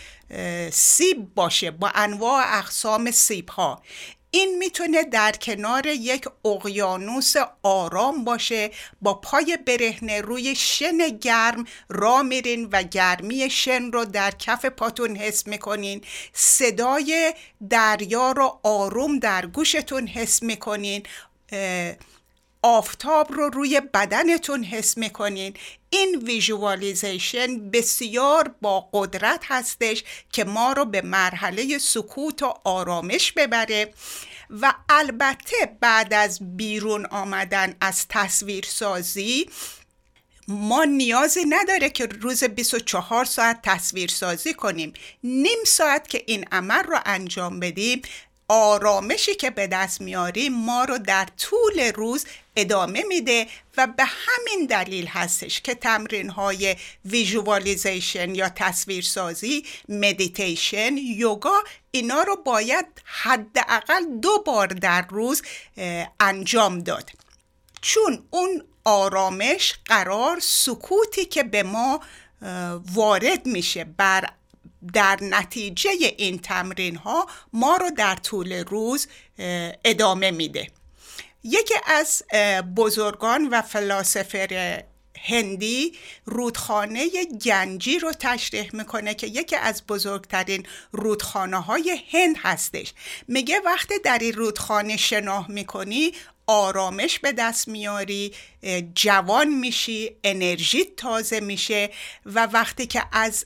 سیب 0.72 1.34
باشه 1.36 1.72
با 1.72 1.92
انواع 1.96 2.58
اقسام 2.58 3.12
سیب 3.12 3.50
ها 3.50 3.82
این 4.32 4.58
می‌تونه 4.58 5.04
در 5.04 5.32
کنار 5.32 5.86
یک 5.86 6.26
اقیانوس 6.46 7.34
آرام 7.64 8.24
باشه 8.24 8.72
با 9.02 9.14
پای 9.14 9.58
برهنه 9.66 10.22
روی 10.22 10.56
شن 10.56 10.98
گرم 10.98 11.66
را 11.90 12.24
میرین 12.24 12.70
و 12.72 12.84
گرمی 12.84 13.50
شن 13.50 13.92
رو 13.92 14.06
در 14.06 14.32
کف 14.32 14.66
پاتون 14.66 15.16
حس 15.16 15.48
می‌کنین. 15.48 16.02
صدای 16.34 17.34
دریا 17.70 18.32
رو 18.32 18.60
آروم 18.64 19.20
در 19.20 19.46
گوشتون 19.46 20.08
حس 20.08 20.44
می‌کنین. 20.44 21.04
آفتاب 22.62 23.32
رو 23.34 23.50
روی 23.50 23.82
بدنتون 23.94 24.64
حس 24.64 24.98
می‌کنین. 24.98 25.54
این 25.90 26.16
ویژوالیزیشن 26.16 27.70
بسیار 27.70 28.56
با 28.62 28.90
قدرت 28.94 29.44
هستش 29.48 30.04
که 30.32 30.44
ما 30.44 30.74
رو 30.74 30.86
به 30.86 31.02
مرحله 31.02 31.78
سکوت 31.78 32.44
و 32.44 32.54
آرامش 32.64 33.32
ببره 33.32 33.94
و 34.50 34.74
البته 34.90 35.78
بعد 35.80 36.14
از 36.14 36.58
بیرون 36.58 37.06
آمدن 37.06 37.76
از 37.82 38.06
تصویرسازی 38.10 39.50
ما 40.48 40.84
نیازی 40.84 41.46
نداره 41.50 41.90
که 41.90 42.06
روز 42.06 42.44
24 42.44 43.26
ساعت 43.26 43.60
تصویر 43.64 44.10
سازی 44.10 44.54
کنیم. 44.54 44.94
نیم 45.24 45.58
ساعت 45.66 46.10
که 46.10 46.24
این 46.28 46.46
عمل 46.52 46.84
رو 46.84 47.00
انجام 47.06 47.60
بدیم 47.60 48.02
آرامشی 48.50 49.36
که 49.36 49.50
به 49.50 49.68
دست 49.68 50.02
میاریم 50.02 50.54
ما 50.54 50.84
رو 50.84 50.98
در 50.98 51.28
طول 51.38 51.92
روز 51.96 52.26
ادامه 52.56 53.04
میده 53.04 53.48
و 53.78 53.88
به 53.88 54.04
همین 54.06 54.66
دلیل 54.66 55.08
هستش 55.08 55.62
که 55.62 55.76
تمرین 55.76 56.30
های 56.30 56.76
visualization 57.06 58.36
یا 58.36 58.50
تصویرسازی 58.50 59.66
مدیتیشن 59.90 60.98
یوگا 60.98 61.64
اینا 61.92 62.24
رو 62.24 62.36
باید 62.36 62.86
حداقل 63.06 64.20
دو 64.22 64.44
بار 64.46 64.68
در 64.68 65.06
روز 65.10 65.42
انجام 66.20 66.80
داد. 66.80 67.12
چون 67.82 68.24
اون 68.30 68.64
آرامش 68.84 69.74
قرار 69.86 70.40
سکوتی 70.40 71.26
که 71.26 71.44
به 71.44 71.64
ما 71.64 72.02
وارد 72.94 73.46
میشه 73.46 73.84
بر 73.84 74.30
در 74.94 75.18
نتیجه 75.22 75.90
این 76.18 76.40
تمرین 76.40 76.96
ها 76.96 77.28
ما 77.54 77.76
رو 77.76 77.90
در 77.90 78.16
طول 78.16 78.54
روز 78.54 79.08
ادامه 79.86 80.32
میده. 80.32 80.68
یکی 81.44 81.76
از 81.86 82.24
بزرگان 82.76 83.48
و 83.48 83.62
فلاسفر 83.62 84.84
هندی 85.22 85.94
رودخانه 86.26 87.10
گنجی 87.46 88.00
رو 88.00 88.12
تشریح 88.12 88.70
می‌کنه 88.74 89.14
که 89.14 89.28
یکی 89.28 89.56
از 89.56 89.84
بزرگترین 89.88 90.66
رودخانه 90.92 91.62
های 91.62 92.00
هند 92.12 92.36
هستش. 92.40 92.94
میگه 93.28 93.60
وقتی 93.66 94.00
در 94.00 94.18
این 94.20 94.34
رودخانه 94.34 94.98
شناه 94.98 95.52
می‌کنی 95.52 96.12
آرامش 96.48 97.20
به 97.20 97.32
دست 97.32 97.68
میاری 97.68 98.34
جوان 98.96 99.48
میشی 99.48 100.16
انرژی 100.24 100.86
تازه 100.98 101.40
میشه 101.40 101.90
و 102.26 102.46
وقتی 102.46 102.88
که 102.88 103.04
از 103.12 103.46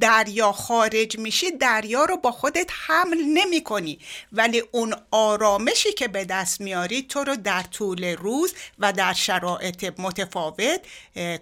دریا 0.00 0.52
خارج 0.52 1.18
میشی 1.18 1.50
دریا 1.50 2.04
رو 2.04 2.16
با 2.16 2.30
خودت 2.30 2.70
حمل 2.86 3.18
نمی 3.24 3.62
کنی 3.64 3.98
ولی 4.32 4.62
اون 4.72 4.94
آرامشی 5.10 5.92
که 5.92 6.08
به 6.08 6.24
دست 6.24 6.60
میاری 6.60 7.02
تو 7.02 7.24
رو 7.24 7.36
در 7.36 7.62
طول 7.62 8.04
روز 8.04 8.54
و 8.78 8.92
در 8.92 9.12
شرایط 9.12 9.92
متفاوت 9.98 10.80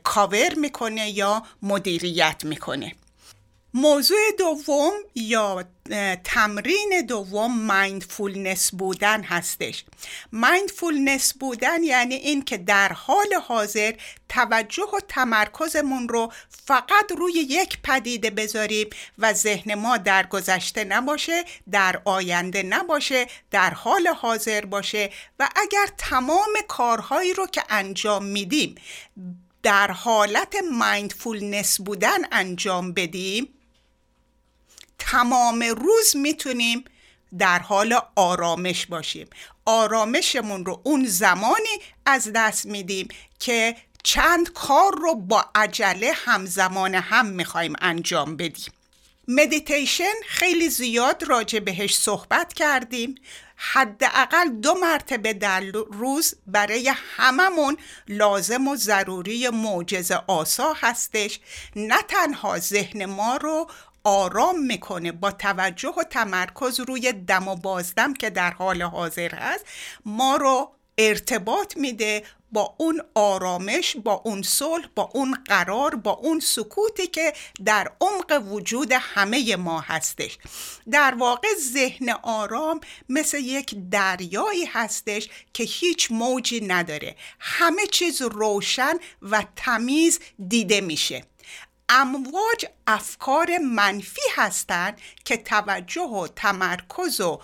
کاور 0.02 0.54
می‌کنه 0.54 1.10
یا 1.10 1.42
مدیریت 1.62 2.44
می‌کنه. 2.44 2.92
موضوع 3.78 4.18
دوم 4.38 4.92
یا 5.14 5.64
تمرین 6.24 7.06
دوم 7.08 7.66
mindfulness 7.66 8.74
بودن 8.74 9.22
هستش. 9.22 9.84
mindfulness 10.32 11.34
بودن 11.34 11.82
یعنی 11.82 12.14
این 12.14 12.44
که 12.44 12.56
در 12.58 12.92
حال 12.92 13.34
حاضر 13.48 13.92
توجه 14.28 14.86
و 14.94 15.00
تمرکزمون 15.08 16.08
رو 16.08 16.32
فقط 16.48 17.12
روی 17.18 17.32
یک 17.32 17.78
پدیده 17.82 18.30
بذاریم 18.30 18.90
و 19.18 19.32
ذهن 19.32 19.74
ما 19.74 19.96
در 19.96 20.26
گذشته 20.26 20.84
نباشه 20.84 21.44
در 21.70 22.02
آینده 22.04 22.62
نباشه 22.62 23.26
در 23.50 23.70
حال 23.70 24.06
حاضر 24.08 24.64
باشه 24.64 25.10
و 25.38 25.48
اگر 25.56 25.86
تمام 25.98 26.52
کارهایی 26.68 27.32
رو 27.32 27.46
که 27.46 27.62
انجام 27.68 28.24
میدیم 28.24 28.74
در 29.62 29.90
حالت 29.90 30.56
مایندفولنس 30.72 31.80
بودن 31.80 32.18
انجام 32.32 32.92
بدیم 32.92 33.55
تمام 34.98 35.62
روز 35.62 36.16
می‌تونیم 36.16 36.84
در 37.38 37.58
حال 37.58 37.98
آرامش 38.16 38.86
باشیم. 38.86 39.26
آرامشمون 39.64 40.66
رو 40.66 40.80
اون 40.84 41.06
زمانی 41.06 41.78
از 42.06 42.30
دست 42.34 42.66
میدیم 42.66 43.08
که 43.38 43.76
چند 44.02 44.52
کار 44.52 44.92
رو 44.98 45.14
با 45.14 45.44
عجله 45.54 46.12
همزمان 46.14 46.94
هم 46.94 47.26
می‌خوایم 47.26 47.72
انجام 47.80 48.36
بدیم. 48.36 48.72
مدیتیشن 49.28 50.14
خیلی 50.26 50.68
زیاد 50.68 51.24
راجع 51.24 51.58
بهش 51.58 51.98
صحبت 51.98 52.52
کردیم. 52.52 53.14
حداقل 53.56 54.48
دو 54.48 54.74
مرتبه 54.74 55.32
در 55.32 55.60
روز 55.92 56.34
برای 56.46 56.92
هممون 57.16 57.76
لازم 58.08 58.68
و 58.68 58.76
ضروری 58.76 59.48
معجزه 59.48 60.22
آسا 60.26 60.72
هستش. 60.72 61.40
نه 61.76 62.02
تنها 62.02 62.58
ذهن 62.58 63.04
ما 63.04 63.36
رو 63.36 63.70
آرام 64.06 64.60
می‌کنه 64.62 65.12
با 65.12 65.30
توجه 65.30 65.94
و 65.98 66.02
تمرکز 66.02 66.80
روی 66.80 67.12
دم 67.12 67.48
و 67.48 67.56
بازدم 67.56 68.14
که 68.14 68.30
در 68.30 68.50
حال 68.50 68.82
حاضر 68.82 69.34
هست 69.34 69.64
ما 70.04 70.36
رو 70.36 70.72
ارتباط 70.98 71.76
میده 71.76 72.22
با 72.52 72.74
اون 72.78 73.00
آرامش 73.14 73.96
با 74.04 74.22
اون 74.24 74.42
صلح 74.42 74.88
با 74.94 75.10
اون 75.14 75.38
قرار 75.44 75.94
با 75.94 76.10
اون 76.10 76.40
سکوتی 76.40 77.06
که 77.06 77.32
در 77.64 77.92
عمق 78.00 78.42
وجود 78.52 78.92
همه 78.92 79.56
ما 79.56 79.80
هستش. 79.80 80.38
در 80.90 81.14
واقع 81.14 81.48
ذهن 81.72 82.10
آرام 82.22 82.80
مثل 83.08 83.38
یک 83.38 83.74
دریایی 83.90 84.64
هستش 84.64 85.28
که 85.52 85.64
هیچ 85.64 86.10
موجی 86.10 86.60
نداره. 86.60 87.16
همه 87.38 87.86
چیز 87.86 88.22
روشن 88.22 88.94
و 89.22 89.44
تمیز 89.56 90.20
دیده 90.48 90.80
میشه. 90.80 91.24
امواج 91.88 92.66
افکار 92.86 93.58
منفی 93.58 94.20
هستند 94.34 95.00
که 95.24 95.36
توجه 95.36 96.02
و 96.02 96.28
تمرکز 96.36 97.20
و 97.20 97.40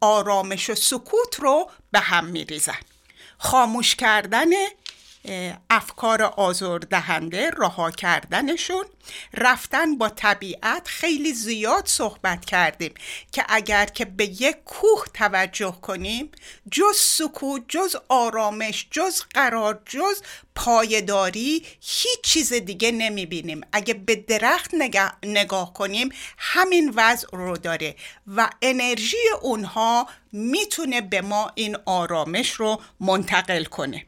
آرامش 0.00 0.70
و 0.70 0.74
سکوت 0.74 1.40
رو 1.40 1.70
به 1.90 2.00
هم 2.00 2.24
میریزن. 2.24 2.78
خاموش 3.38 3.94
کردن 3.94 4.46
افکار 5.70 6.22
آزردهنده 6.22 7.50
رها 7.58 7.90
کردنشون. 7.90 8.84
رفتن 9.34 9.98
با 9.98 10.08
طبیعت 10.08 10.88
خیلی 10.88 11.32
زیاد 11.32 11.86
صحبت 11.86 12.44
کردیم 12.44 12.94
که 13.32 13.44
اگر 13.48 13.86
که 13.86 14.04
به 14.04 14.24
یک 14.24 14.56
کوه 14.64 15.04
توجه 15.14 15.78
کنیم 15.82 16.30
جز 16.70 16.96
سکوت 16.96 17.62
جز 17.68 17.96
آرامش 18.08 18.86
جز 18.90 19.22
قرار 19.34 19.82
جز 19.86 20.22
پایداری 20.54 21.64
هیچ 21.80 22.20
چیز 22.22 22.52
دیگه 22.52 22.90
نمی‌بینیم. 22.90 23.60
اگه 23.72 23.94
به 23.94 24.16
درخت 24.16 24.74
نگاه, 24.74 25.16
نگاه 25.22 25.72
کنیم 25.72 26.08
همین 26.38 26.92
وضع 26.96 27.28
رو 27.32 27.56
داره 27.56 27.96
و 28.26 28.50
انرژی 28.62 29.16
اونها 29.42 30.08
می‌تونه 30.32 31.00
به 31.00 31.20
ما 31.20 31.52
این 31.54 31.76
آرامش 31.86 32.50
رو 32.50 32.80
منتقل 33.00 33.64
کنه. 33.64 34.06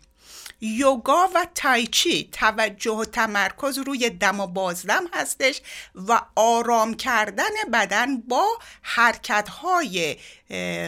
یوگا 0.60 1.30
و 1.34 1.46
تایچی 1.54 2.28
توجه 2.32 2.90
و 2.92 3.04
تمرکز 3.04 3.78
روی 3.78 4.10
دم 4.10 4.40
و 4.40 4.46
بازدم 4.46 5.04
هستش 5.12 5.60
و 5.94 6.20
آرام 6.36 6.94
کردن 6.94 7.50
بدن 7.72 8.16
با 8.20 8.46
حرکت 8.82 9.48
های 9.48 10.16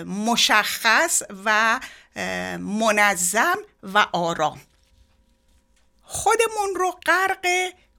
مشخص 0.04 1.22
و 1.44 1.80
منظم 2.59 3.59
و 3.83 4.06
آرام. 4.12 4.61
خودمون 6.02 6.74
رو 6.76 6.90
غرق 7.06 7.46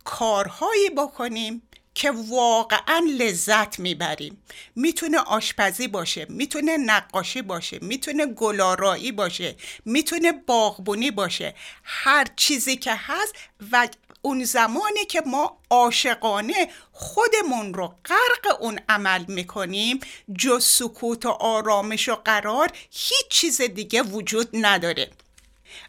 کارهایی 0.03 0.89
بکنیم 0.89 1.61
که 2.01 2.11
واقعا 2.29 3.05
لذت 3.17 3.79
می‌بریم. 3.79 4.43
می‌تونه 4.75 5.17
آشپزی 5.17 5.87
باشه 5.87 6.25
می‌تونه 6.29 6.77
نقاشی 6.77 7.41
باشه 7.41 7.79
می‌تونه 7.81 8.25
گلارایی 8.25 9.11
باشه 9.11 9.55
می‌تونه 9.85 10.31
باغبونی 10.31 11.11
باشه. 11.11 11.55
هر 11.83 12.27
چیزی 12.35 12.77
که 12.77 12.91
هست 12.95 13.35
و 13.71 13.87
اون 14.21 14.43
زمانی 14.43 15.05
که 15.05 15.21
ما 15.25 15.57
عاشقانه 15.69 16.67
خودمون 16.91 17.73
رو 17.73 17.87
غرق 18.05 18.61
اون 18.61 18.79
عمل 18.89 19.25
می‌کنیم 19.27 19.99
جز 20.37 20.65
سکوت 20.65 21.25
و 21.25 21.29
آرامش 21.29 22.09
و 22.09 22.15
قرار 22.15 22.71
هیچ 22.91 23.27
چیز 23.29 23.61
دیگه 23.61 24.01
وجود 24.01 24.49
نداره. 24.53 25.11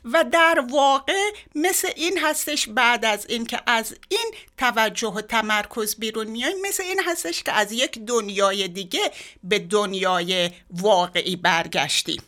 و 0.04 0.24
در 0.24 0.64
واقع 0.70 1.30
مثل 1.54 1.88
این 1.96 2.18
هستش 2.18 2.68
بعد 2.68 3.04
از 3.04 3.26
این 3.28 3.46
که 3.46 3.60
از 3.66 3.96
این 4.08 4.34
توجه 4.58 5.08
و 5.08 5.20
تمرکز 5.20 5.96
بیرون 5.96 6.26
میایم 6.26 6.56
مثل 6.62 6.82
این 6.82 7.00
هستش 7.06 7.42
که 7.42 7.52
از 7.52 7.72
یک 7.72 7.98
دنیای 7.98 8.68
دیگه 8.68 9.10
به 9.44 9.58
دنیای 9.58 10.50
واقعی 10.70 11.36
برگشتیم. 11.36 12.22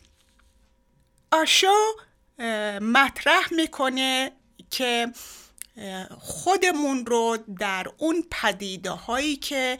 آشو 1.31 1.67
مطرح 2.81 3.53
می‌کنه 3.53 4.31
که 4.71 5.07
خودمون 6.19 7.05
رو 7.05 7.37
در 7.59 7.87
اون 7.97 8.23
پدیده 8.31 8.89
هایی 8.89 9.35
که 9.35 9.77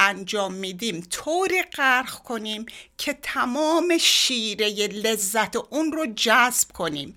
انجام 0.00 0.54
میدیم. 0.54 1.06
طوری 1.10 1.62
غرق 1.62 2.10
کنیم 2.10 2.66
که 2.98 3.18
تمام 3.22 3.98
شیره 3.98 4.68
لذت 4.86 5.56
اون 5.56 5.92
رو 5.92 6.06
جذب 6.06 6.72
کنیم. 6.72 7.16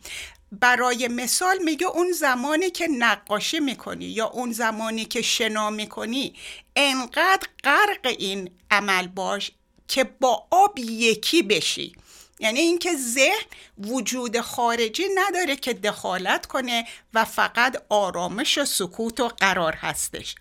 برای 0.51 1.07
مثال 1.07 1.57
میگه 1.63 1.87
اون 1.87 2.11
زمانی 2.11 2.69
که 2.69 2.87
نقاشی 2.87 3.59
می‌کنی 3.59 4.05
یا 4.05 4.25
اون 4.25 4.51
زمانی 4.51 5.05
که 5.05 5.21
شنا 5.21 5.69
می‌کنی 5.69 6.35
انقدر 6.75 7.47
غرق 7.63 8.05
این 8.19 8.51
عمل 8.71 9.07
باش 9.07 9.51
که 9.87 10.03
با 10.03 10.47
آب 10.51 10.79
یکی 10.79 11.43
بشی. 11.43 11.95
یعنی 12.39 12.59
اینکه 12.59 12.95
ذهن 12.97 13.45
وجود 13.77 14.41
خارجی 14.41 15.05
نداره 15.15 15.55
که 15.55 15.73
دخالت 15.73 16.45
کنه 16.45 16.87
و 17.13 17.25
فقط 17.25 17.83
آرامش 17.89 18.57
و 18.57 18.65
سکوت 18.65 19.19
و 19.19 19.27
قرار 19.27 19.73
هستش. 19.73 20.35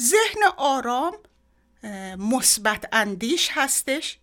ذهن 0.00 0.42
آرام 0.56 1.14
مثبت 2.18 2.88
اندیش 2.92 3.48
هستش 3.52 4.18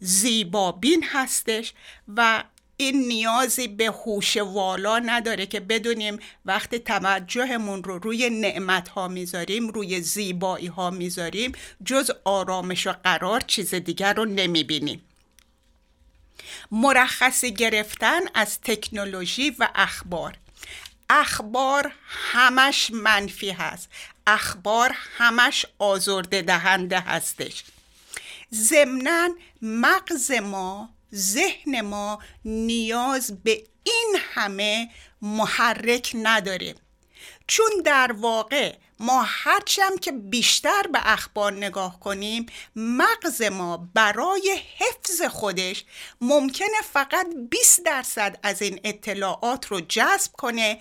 زیبابین 0.00 1.04
هستش 1.12 1.72
و 2.16 2.44
این 2.76 3.08
نیازی 3.08 3.68
به 3.68 3.86
هوش 3.86 4.36
والا 4.36 4.98
نداره 4.98 5.46
که 5.46 5.60
بدونیم 5.60 6.18
وقتی 6.44 6.78
توجهمون 6.78 7.84
رو 7.84 7.98
روی 7.98 8.30
نعمت 8.30 8.88
ها 8.88 9.08
می‌ذاریم 9.08 9.68
روی 9.68 10.00
زیبایی 10.00 10.66
ها 10.66 10.90
می‌ذاریم 10.90 11.52
جز 11.84 12.10
آرامش 12.24 12.86
و 12.86 12.92
قرار 12.92 13.40
چیز 13.40 13.74
دیگر 13.74 14.14
رو 14.14 14.24
نمی‌بینیم. 14.24 15.02
مرخصی 16.70 17.52
گرفتن 17.54 18.20
از 18.34 18.60
تکنولوژی 18.60 19.50
و 19.58 19.68
اخبار. 19.74 20.38
اخبار 21.10 21.92
همش 22.08 22.90
منفی 22.90 23.50
هست. 23.50 23.88
اخبار 24.26 24.96
همش 25.16 25.66
آزرده 25.78 26.42
دهنده 26.42 27.00
هستش. 27.00 27.64
ضمنا 28.54 29.28
مغز 29.62 30.30
ما 30.30 30.94
ذهن 31.14 31.80
ما 31.80 32.18
نیاز 32.44 33.42
به 33.42 33.64
این 33.84 34.16
همه 34.34 34.90
محرک 35.22 36.12
نداره. 36.22 36.74
چون 37.46 37.70
در 37.84 38.12
واقع 38.12 38.74
ما 39.04 39.22
هرچم 39.26 39.96
که 40.00 40.12
بیشتر 40.12 40.82
به 40.92 40.98
اخبار 41.02 41.52
نگاه 41.52 42.00
کنیم 42.00 42.46
مغز 42.76 43.42
ما 43.42 43.88
برای 43.94 44.58
حفظ 44.78 45.22
خودش 45.22 45.84
ممکنه 46.20 46.82
فقط 46.92 47.26
20 47.50 47.84
درصد 47.84 48.38
از 48.42 48.62
این 48.62 48.80
اطلاعات 48.84 49.66
رو 49.66 49.80
جذب 49.80 50.32
کنه 50.32 50.78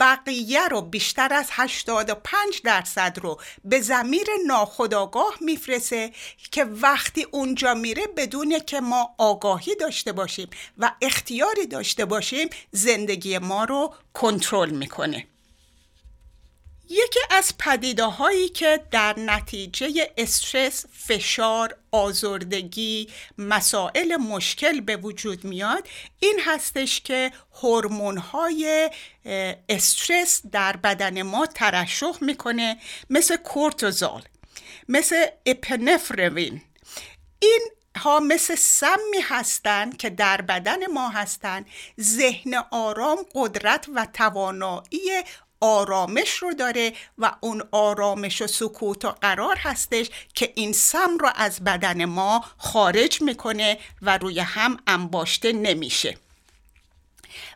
بقیه 0.00 0.68
رو 0.68 0.82
بیشتر 0.82 1.34
از 1.34 1.48
85 1.52 2.60
درصد 2.64 3.18
رو 3.22 3.40
به 3.64 3.80
زمیر 3.80 4.26
ناخداگاه 4.46 5.34
میفرسه 5.40 6.12
که 6.50 6.64
وقتی 6.64 7.26
اونجا 7.30 7.74
میره 7.74 8.06
بدونه 8.16 8.60
که 8.60 8.80
ما 8.80 9.14
آگاهی 9.18 9.74
داشته 9.74 10.12
باشیم 10.12 10.48
و 10.78 10.92
اختیاری 11.02 11.66
داشته 11.66 12.04
باشیم 12.04 12.48
زندگی 12.70 13.38
ما 13.38 13.64
رو 13.64 13.94
کنترل 14.14 14.70
می‌کنه. 14.70 15.31
یکی 16.92 17.20
از 17.30 17.58
پدیده 17.58 18.04
هایی 18.04 18.48
که 18.48 18.80
در 18.90 19.18
نتیجه 19.18 20.10
استرس، 20.16 20.84
فشار، 20.92 21.76
آزردگی، 21.92 23.08
مسائل 23.38 24.16
مشکل 24.16 24.80
به 24.80 24.96
وجود 24.96 25.44
میاد 25.44 25.88
این 26.20 26.40
هستش 26.44 27.00
که 27.00 27.32
هورمون 27.62 28.18
های 28.18 28.90
استرس 29.68 30.42
در 30.52 30.76
بدن 30.76 31.22
ما 31.22 31.46
ترشح 31.46 32.12
می‌کنه 32.20 32.76
مثل 33.10 33.36
کورتوزال 33.36 34.22
مثل 34.88 35.26
اپنفروین 35.46 36.62
این 37.38 37.60
ها 37.96 38.20
مثل 38.20 38.54
سمی 38.54 39.20
هستند 39.22 39.96
که 39.96 40.10
در 40.10 40.40
بدن 40.40 40.86
ما 40.86 41.08
هستند 41.08 41.66
ذهن 42.00 42.54
آرام 42.70 43.18
قدرت 43.34 43.86
و 43.94 44.06
توانایی 44.12 45.10
آرامش 45.62 46.30
رو 46.30 46.54
داره 46.54 46.92
و 47.18 47.32
اون 47.40 47.62
آرامش 47.72 48.42
و 48.42 48.46
سکوت 48.46 49.04
و 49.04 49.10
قرار 49.10 49.56
هستش 49.56 50.10
که 50.34 50.52
این 50.54 50.72
سم 50.72 51.18
رو 51.18 51.30
از 51.34 51.64
بدن 51.64 52.04
ما 52.04 52.44
خارج 52.58 53.22
می‌کنه 53.22 53.78
و 54.02 54.18
روی 54.18 54.40
هم 54.40 54.76
انباشته 54.86 55.52
نمیشه. 55.52 56.16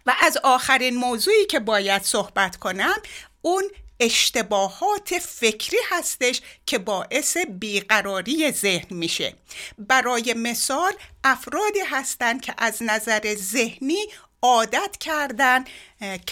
و 0.07 0.15
از 0.21 0.37
آخرین 0.37 0.97
موضوعی 0.97 1.47
که 1.47 1.61
باید 1.61 2.03
صحبت 2.03 2.57
کنم 2.57 2.97
اون 3.43 3.65
اشتباهات 4.01 5.19
فکری 5.19 5.79
هستش 5.91 6.41
که 6.67 6.79
باعث 6.79 7.37
بیقراری 7.37 8.53
ذهن 8.53 8.97
میشه. 8.97 9.35
برای 9.79 10.35
مثال 10.37 10.93
افرادی 11.25 11.81
هستند 11.81 12.41
که 12.41 12.55
از 12.59 12.83
نظر 12.83 13.35
ذهنی 13.35 14.07
عادت 14.43 14.97
کردن 15.01 15.65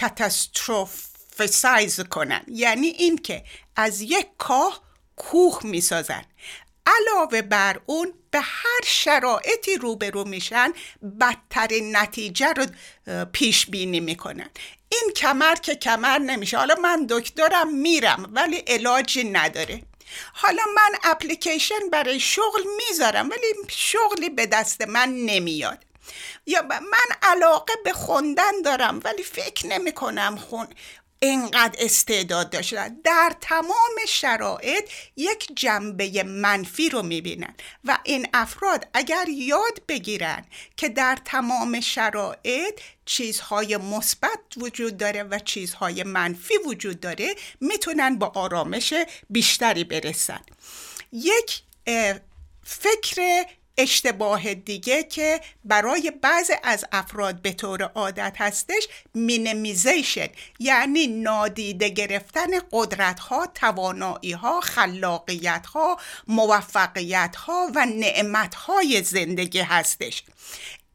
کاتاستروف 0.00 1.13
فسایز 1.38 2.00
کنن. 2.00 2.42
یعنی 2.48 2.86
اینکه 2.86 3.44
از 3.76 4.00
یک 4.00 4.26
کاه 4.38 4.82
کوه 5.16 5.60
می‌سازن. 5.62 6.24
علاوه 6.86 7.42
بر 7.42 7.80
اون 7.86 8.14
به 8.30 8.40
هر 8.40 8.80
شرایطی 8.84 9.76
روبرو 9.76 10.24
میشن 10.24 10.72
بدترین 11.20 11.96
نتیجه 11.96 12.52
رو 12.52 12.66
پیش 13.32 13.66
بینی 13.66 14.00
می‌کنن. 14.00 14.50
این 14.88 15.12
کمر 15.16 15.54
که 15.54 15.74
کمر 15.74 16.18
نمیشه. 16.18 16.58
حالا 16.58 16.74
من 16.74 17.06
دکترم 17.10 17.74
میرم 17.76 18.30
ولی 18.32 18.56
علاجی 18.56 19.24
نداره. 19.24 19.82
حالا 20.32 20.62
من 20.74 20.98
اپلیکیشن 21.04 21.88
برای 21.92 22.20
شغل 22.20 22.62
می‌ذارم 22.76 23.30
ولی 23.30 23.46
شغلی 23.68 24.28
به 24.28 24.46
دست 24.46 24.82
من 24.82 25.08
نمیاد. 25.08 25.84
یا 26.46 26.62
من 26.62 27.16
علاقه 27.22 27.72
به 27.84 27.92
خوندن 27.92 28.62
دارم 28.64 29.00
ولی 29.04 29.22
فکر 29.22 29.66
نمی 29.66 29.92
کنم 29.92 30.36
خون 30.36 30.66
اینقدر 31.24 31.76
استعداد 31.78 32.50
داشتن. 32.50 32.96
در 33.04 33.32
تمام 33.40 33.96
شرایط 34.08 34.90
یک 35.16 35.48
جنبه 35.56 36.22
منفی 36.22 36.88
رو 36.88 37.02
می‌بینن. 37.02 37.54
و 37.84 37.98
این 38.04 38.26
افراد 38.34 38.88
اگر 38.94 39.28
یاد 39.28 39.82
بگیرن 39.88 40.44
که 40.76 40.88
در 40.88 41.18
تمام 41.24 41.80
شرایط 41.80 42.80
چیزهای 43.04 43.76
مثبت 43.76 44.38
وجود 44.56 44.96
داره 44.96 45.22
و 45.22 45.38
چیزهای 45.38 46.02
منفی 46.02 46.54
وجود 46.66 47.00
داره 47.00 47.34
می‌تونن 47.60 48.18
با 48.18 48.32
آرامش 48.34 48.94
بیشتری 49.30 49.84
برسن. 49.84 50.40
یک 51.12 51.62
فکر 52.64 53.44
اشتباه 53.78 54.54
دیگه 54.54 55.02
که 55.02 55.40
برای 55.64 56.12
بعض 56.22 56.50
از 56.62 56.84
افراد 56.92 57.42
به 57.42 57.52
طور 57.52 57.82
عادت 57.82 58.34
هستش 58.38 58.88
مینمیزیشن 59.14 60.28
یعنی 60.58 61.06
نادیده 61.06 61.88
گرفتن 61.88 62.50
قدرت 62.72 63.20
ها 63.20 63.46
توانایی 63.46 64.32
ها 64.32 64.60
خلاقیت 64.60 65.66
ها 65.66 65.96
موفقیت 66.28 67.36
ها 67.36 67.70
و 67.74 67.86
نعمت 67.86 68.54
های 68.54 69.02
زندگی 69.02 69.60
هستش. 69.60 70.24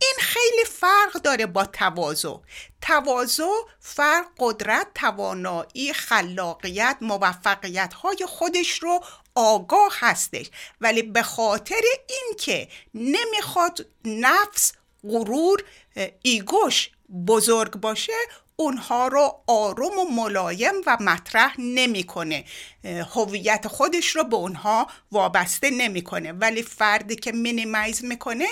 این 0.01 0.15
خیلی 0.19 0.65
فرق 0.65 1.21
داره 1.23 1.45
با 1.45 1.65
تواضع. 1.65 2.35
تواضع 2.81 3.43
فرق 3.79 4.25
قدرت 4.39 4.88
توانایی 4.95 5.93
خلاقیت 5.93 6.97
موفقیت 7.01 7.93
های 7.93 8.25
خودش 8.27 8.69
رو 8.69 9.03
آگاه 9.35 9.91
هستش. 9.99 10.49
ولی 10.81 11.01
به 11.01 11.21
خاطر 11.21 11.81
اینکه 12.09 12.67
نمی‌خواد 12.93 13.85
نفس 14.05 14.73
غرور 15.03 15.63
ایگوش 16.21 16.89
بزرگ 17.27 17.71
باشه 17.71 18.13
اونها 18.55 19.07
رو 19.07 19.43
آروم 19.47 19.99
و 19.99 20.05
ملایم 20.05 20.73
و 20.85 20.97
مطرح 20.99 21.55
نمی‌کنه. 21.59 22.45
هویت 22.83 23.67
خودش 23.67 24.15
رو 24.15 24.23
به 24.23 24.35
اونها 24.35 24.88
وابسته 25.12 25.69
نمی‌کنه. 25.69 26.31
ولی 26.31 26.63
فردی 26.63 27.15
که 27.15 27.31
مینیمایز 27.31 28.05
می‌کنه 28.05 28.47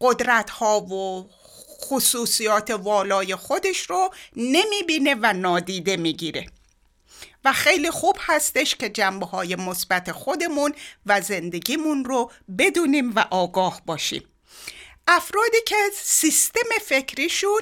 قدرت 0.00 0.50
ها 0.50 0.80
و 0.80 1.30
خصوصیات 1.80 2.70
والای 2.70 3.36
خودش 3.36 3.80
رو 3.90 4.10
نمی‌بینه 4.36 5.14
و 5.22 5.32
نادیده 5.32 5.96
می‌گیره. 5.96 6.46
و 7.44 7.52
خیلی 7.52 7.90
خوب 7.90 8.16
هستش 8.20 8.74
که 8.74 8.88
جنبه 8.88 9.26
های 9.26 9.56
مثبت 9.56 10.12
خودمون 10.12 10.74
و 11.06 11.20
زندگیمون 11.20 12.04
رو 12.04 12.30
بدونیم 12.58 13.14
و 13.14 13.24
آگاه 13.30 13.82
باشیم. 13.86 14.24
افرادی 15.08 15.58
که 15.66 15.76
سیستم 15.94 16.68
فکریشون 16.82 17.60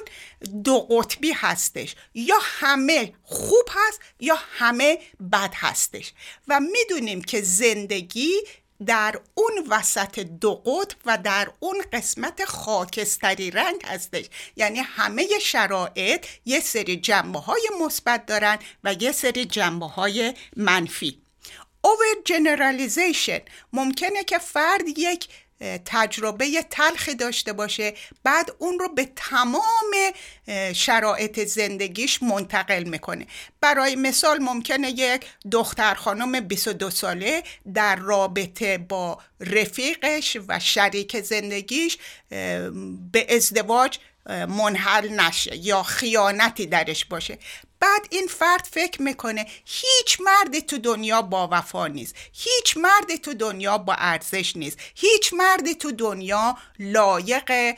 دو 0.63 0.79
قطبی 0.79 1.31
هستش 1.31 1.95
یا 2.13 2.37
همه 2.41 3.13
خوب 3.23 3.65
هست 3.69 3.99
یا 4.19 4.37
همه 4.57 4.99
بد 5.31 5.53
هستش. 5.55 6.13
و 6.47 6.59
می‌دونیم 6.59 7.21
که 7.21 7.41
زندگی 7.41 8.31
در 8.85 9.19
اون 9.33 9.53
وسط 9.69 10.19
دو 10.19 10.55
قطب 10.55 10.97
و 11.05 11.17
در 11.17 11.51
اون 11.59 11.83
قسمت 11.93 12.45
خاکستری 12.45 13.51
رنگ 13.51 13.81
هستش. 13.85 14.25
یعنی 14.55 14.79
همه 14.79 15.27
شرایط 15.41 16.25
یه 16.45 16.59
سری 16.59 16.97
جنبه 16.97 17.39
های 17.39 17.69
مثبت 17.81 18.25
دارن 18.25 18.59
و 18.83 18.93
یه 18.93 19.11
سری 19.11 19.45
جنبه 19.45 19.85
های 19.85 20.33
منفی. 20.55 21.21
Over 21.85 22.31
generalization. 22.31 23.41
ممکنه 23.73 24.23
که 24.23 24.37
فرد 24.37 24.97
یک 24.97 25.27
تجربه 25.85 26.65
تلخی 26.69 27.15
داشته 27.15 27.53
باشه 27.53 27.93
بعد 28.23 28.51
اون 28.57 28.79
رو 28.79 28.89
به 28.89 29.09
تمام 29.15 29.91
شرایط 30.73 31.39
زندگیش 31.39 32.23
منتقل 32.23 32.83
می‌کنه. 32.83 33.27
برای 33.61 33.95
مثال 33.95 34.37
ممکنه 34.37 34.89
یک 34.89 35.25
دختر 35.51 35.93
خانم 35.93 36.39
22 36.39 36.89
ساله 36.89 37.43
در 37.73 37.95
رابطه 37.95 38.77
با 38.77 39.19
رفیقش 39.39 40.37
و 40.47 40.59
شریک 40.59 41.21
زندگیش 41.21 41.97
به 43.11 43.27
ازدواج 43.29 43.97
منحل 44.29 45.09
نشه 45.09 45.55
یا 45.55 45.83
خیانتی 45.83 46.65
درش 46.65 47.05
باشه. 47.05 47.37
بعد 47.85 48.07
این 48.09 48.27
فرد 48.27 48.67
فکر 48.71 49.01
می‌کنه 49.01 49.45
هیچ 49.65 50.21
مردی 50.21 50.61
تو 50.61 50.77
دنیا 50.77 51.21
با 51.21 51.49
وفا 51.51 51.87
نیست. 51.87 52.15
هیچ 52.33 52.77
مردی 52.77 53.17
تو 53.17 53.33
دنیا 53.33 53.77
با 53.77 53.93
ارزش 53.93 54.55
نیست. 54.55 54.77
هیچ 54.95 55.33
مردی 55.33 55.75
تو 55.75 55.91
دنیا 55.91 56.57
لایق 56.79 57.75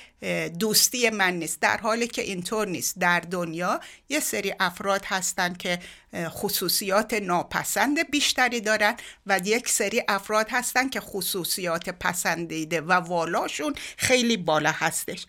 دوستی 0.59 1.09
من 1.09 1.33
نیست. 1.33 1.59
در 1.59 1.77
حالی 1.77 2.07
که 2.07 2.21
اینطور 2.21 2.67
نیست. 2.67 2.99
در 2.99 3.19
دنیا 3.19 3.79
یه 4.09 4.19
سری 4.19 4.53
افراد 4.59 5.05
هستن 5.05 5.53
که 5.53 5.79
خصوصیات 6.15 7.13
ناپسند 7.13 8.11
بیشتری 8.11 8.61
دارن 8.61 8.97
و 9.25 9.39
یک 9.43 9.69
سری 9.69 10.03
افراد 10.07 10.47
هستن 10.49 10.89
که 10.89 10.99
خصوصیات 10.99 11.89
پسندیده 11.89 12.81
و 12.81 12.91
والاشون 12.93 13.75
خیلی 13.97 14.37
بالا 14.37 14.71
هستش. 14.71 15.25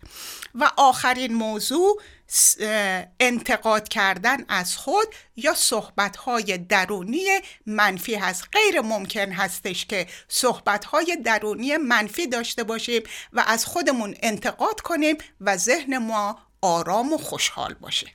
و 0.54 0.70
آخرین 0.76 1.34
موضوع 1.34 2.02
انتقاد 3.20 3.88
کردن 3.88 4.36
از 4.48 4.76
خود 4.76 5.06
یا 5.36 5.54
صحبتهای 5.54 6.58
درونی 6.58 7.24
منفی 7.66 8.14
هست. 8.14 8.44
غیر 8.52 8.80
ممکن 8.80 9.32
هستش 9.32 9.86
که 9.86 10.06
صحبتهای 10.28 11.18
درونی 11.24 11.76
منفی 11.76 12.26
داشته 12.26 12.64
باشیم 12.64 13.02
و 13.32 13.44
از 13.46 13.66
خودمون 13.66 14.14
انتقاد 14.22 14.80
کنیم 14.80 15.16
و 15.40 15.56
ذهن 15.56 15.98
ما 15.98 16.38
آرام 16.60 17.12
و 17.12 17.18
خوشحال 17.18 17.74
باشه. 17.74 18.06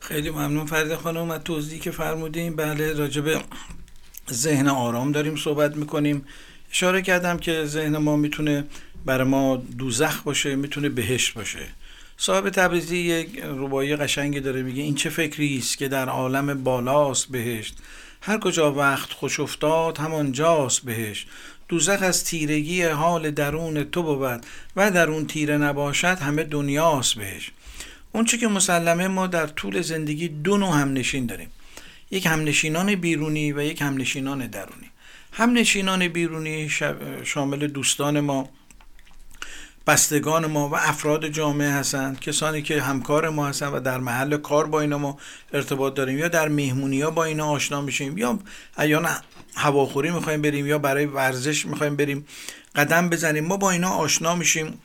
خیلی 0.00 0.30
ممنون 0.30 0.66
فرید 0.66 0.94
خانم 0.94 1.30
از 1.30 1.44
توضیحی 1.44 1.80
که 1.80 1.90
فرمودیم 1.90 2.56
بله 2.56 2.92
راجب 2.92 3.42
ذهن 4.30 4.68
آرام 4.68 5.12
داریم 5.12 5.36
صحبت 5.36 5.76
می‌کنیم. 5.76 6.26
اشاره 6.70 7.02
کردم 7.02 7.38
که 7.38 7.64
ذهن 7.64 7.96
ما 7.96 8.16
می‌تونه 8.16 8.64
برای 9.04 9.28
ما 9.28 9.56
دوزخ 9.56 10.22
باشه 10.22 10.56
می‌تونه 10.56 10.88
بهشت 10.88 11.34
باشه. 11.34 11.66
صاحب 12.22 12.50
تبریزی 12.50 12.96
یک 12.96 13.42
ربایی 13.44 13.96
قشنگی 13.96 14.40
داره 14.40 14.62
میگه 14.62 14.82
این 14.82 14.94
چه 14.94 15.10
فکری 15.10 15.58
است 15.58 15.78
که 15.78 15.88
در 15.88 16.08
عالم 16.08 16.64
بالاست 16.64 17.28
بهشت. 17.28 17.76
هر 18.22 18.38
کجا 18.38 18.72
وقت 18.72 19.12
خوش 19.12 19.40
افتاد 19.40 19.98
همانجاست 19.98 20.84
بهشت. 20.84 21.28
دوزخ 21.68 22.02
از 22.02 22.24
تیرگی 22.24 22.82
حال 22.82 23.30
درون 23.30 23.84
تو 23.84 24.02
بود 24.02 24.46
و 24.76 24.90
در 24.90 25.10
اون 25.10 25.26
تیره 25.26 25.58
نباشد 25.58 26.18
همه 26.18 26.44
دنیاست 26.44 27.14
بهش 27.14 27.50
اون 28.12 28.24
که 28.24 28.48
مسلمه 28.48 29.08
ما 29.08 29.26
در 29.26 29.46
طول 29.46 29.80
زندگی 29.80 30.28
دو 30.28 30.56
نوع 30.56 30.80
همنشین 30.80 31.26
داریم. 31.26 31.50
یک 32.10 32.26
همنشینان 32.26 32.94
بیرونی 32.94 33.52
و 33.52 33.62
یک 33.62 33.82
همنشینان 33.82 34.46
درونی. 34.46 34.90
همنشینان 35.32 36.08
بیرونی 36.08 36.70
شامل 37.24 37.66
دوستان 37.66 38.20
ما 38.20 38.48
بستگان 39.86 40.46
ما 40.46 40.68
و 40.68 40.76
افراد 40.76 41.28
جامعه 41.28 41.70
هستند 41.70 42.20
کسانی 42.20 42.62
که 42.62 42.82
همکار 42.82 43.28
ما 43.28 43.48
هستند 43.48 43.74
و 43.74 43.80
در 43.80 43.98
محل 43.98 44.36
کار 44.36 44.66
با 44.66 44.80
اینا 44.80 44.98
ما 44.98 45.18
ارتباط 45.52 45.94
داریم 45.94 46.18
یا 46.18 46.28
در 46.28 46.48
مهمونی 46.48 47.00
ها 47.00 47.10
با 47.10 47.24
اینا 47.24 47.48
آشنا 47.48 47.80
میشیم 47.80 48.18
یا 48.18 48.38
ایان 48.78 49.08
هواخوری 49.56 50.10
می‌خوایم 50.10 50.42
بریم 50.42 50.66
یا 50.66 50.78
برای 50.78 51.06
ورزش 51.06 51.66
می‌خوایم 51.66 51.96
بریم 51.96 52.26
قدم 52.76 53.08
بزنیم 53.08 53.46
ما 53.46 53.56
با 53.56 53.70
اینا 53.70 53.90
آشنا 53.90 54.34
میشیم. 54.34 54.78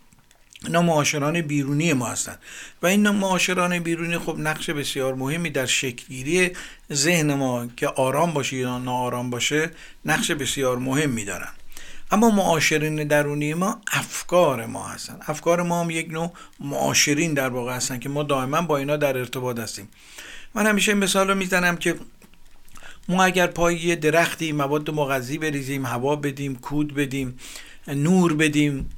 اینا 0.66 0.82
معاشران 0.82 1.42
بیرونی 1.42 1.94
ما 1.94 2.06
هستند 2.06 2.40
و 2.82 2.88
این 2.88 3.10
معاشران 3.10 3.80
بیرونی 3.80 4.18
خب 4.18 4.36
نقش 4.40 4.70
بسیار 4.70 5.16
مهمی 5.16 5.50
در 5.50 5.66
شکلگیری 5.66 6.52
ذهن 6.94 7.34
ما 7.34 7.68
که 7.78 7.88
آرام 7.88 8.34
باشه 8.34 8.58
یا 8.58 8.78
ناآرام 8.78 9.30
باشه 9.30 9.72
نقش 10.06 10.32
بسیار 10.32 10.78
مهمی 10.78 11.26
دارن. 11.26 11.50
اما 12.12 12.30
معاشرین 12.30 13.04
درونی 13.04 13.54
ما 13.54 13.82
افکار 13.92 14.66
ما 14.66 14.88
هستن 14.88 15.18
افکار 15.22 15.62
ما 15.62 15.82
هم 15.82 15.90
یک 15.90 16.12
نوع 16.12 16.32
معاشرین 16.60 17.34
در 17.34 17.50
واقع 17.50 17.76
هستن 17.76 18.00
که 18.00 18.10
ما 18.10 18.24
دائما 18.24 18.62
با 18.62 18.78
اینا 18.78 18.98
در 18.98 19.18
ارتباط 19.18 19.60
هستیم 19.60 19.88
من 20.54 20.68
همیشه 20.68 20.92
این 20.92 21.04
مثال 21.04 21.28
رو 21.28 21.36
می‌زنم 21.36 21.78
که 21.78 21.96
ما 23.10 23.24
اگر 23.24 23.48
پای 23.48 23.76
یه 23.76 23.96
درختی 23.96 24.52
مواد 24.52 24.90
مغذی 24.90 25.38
بریزیم 25.38 25.86
هوا 25.86 26.16
بدیم 26.16 26.56
کود 26.56 26.94
بدیم 26.94 27.40
نور 27.88 28.34
بدیم 28.34 28.90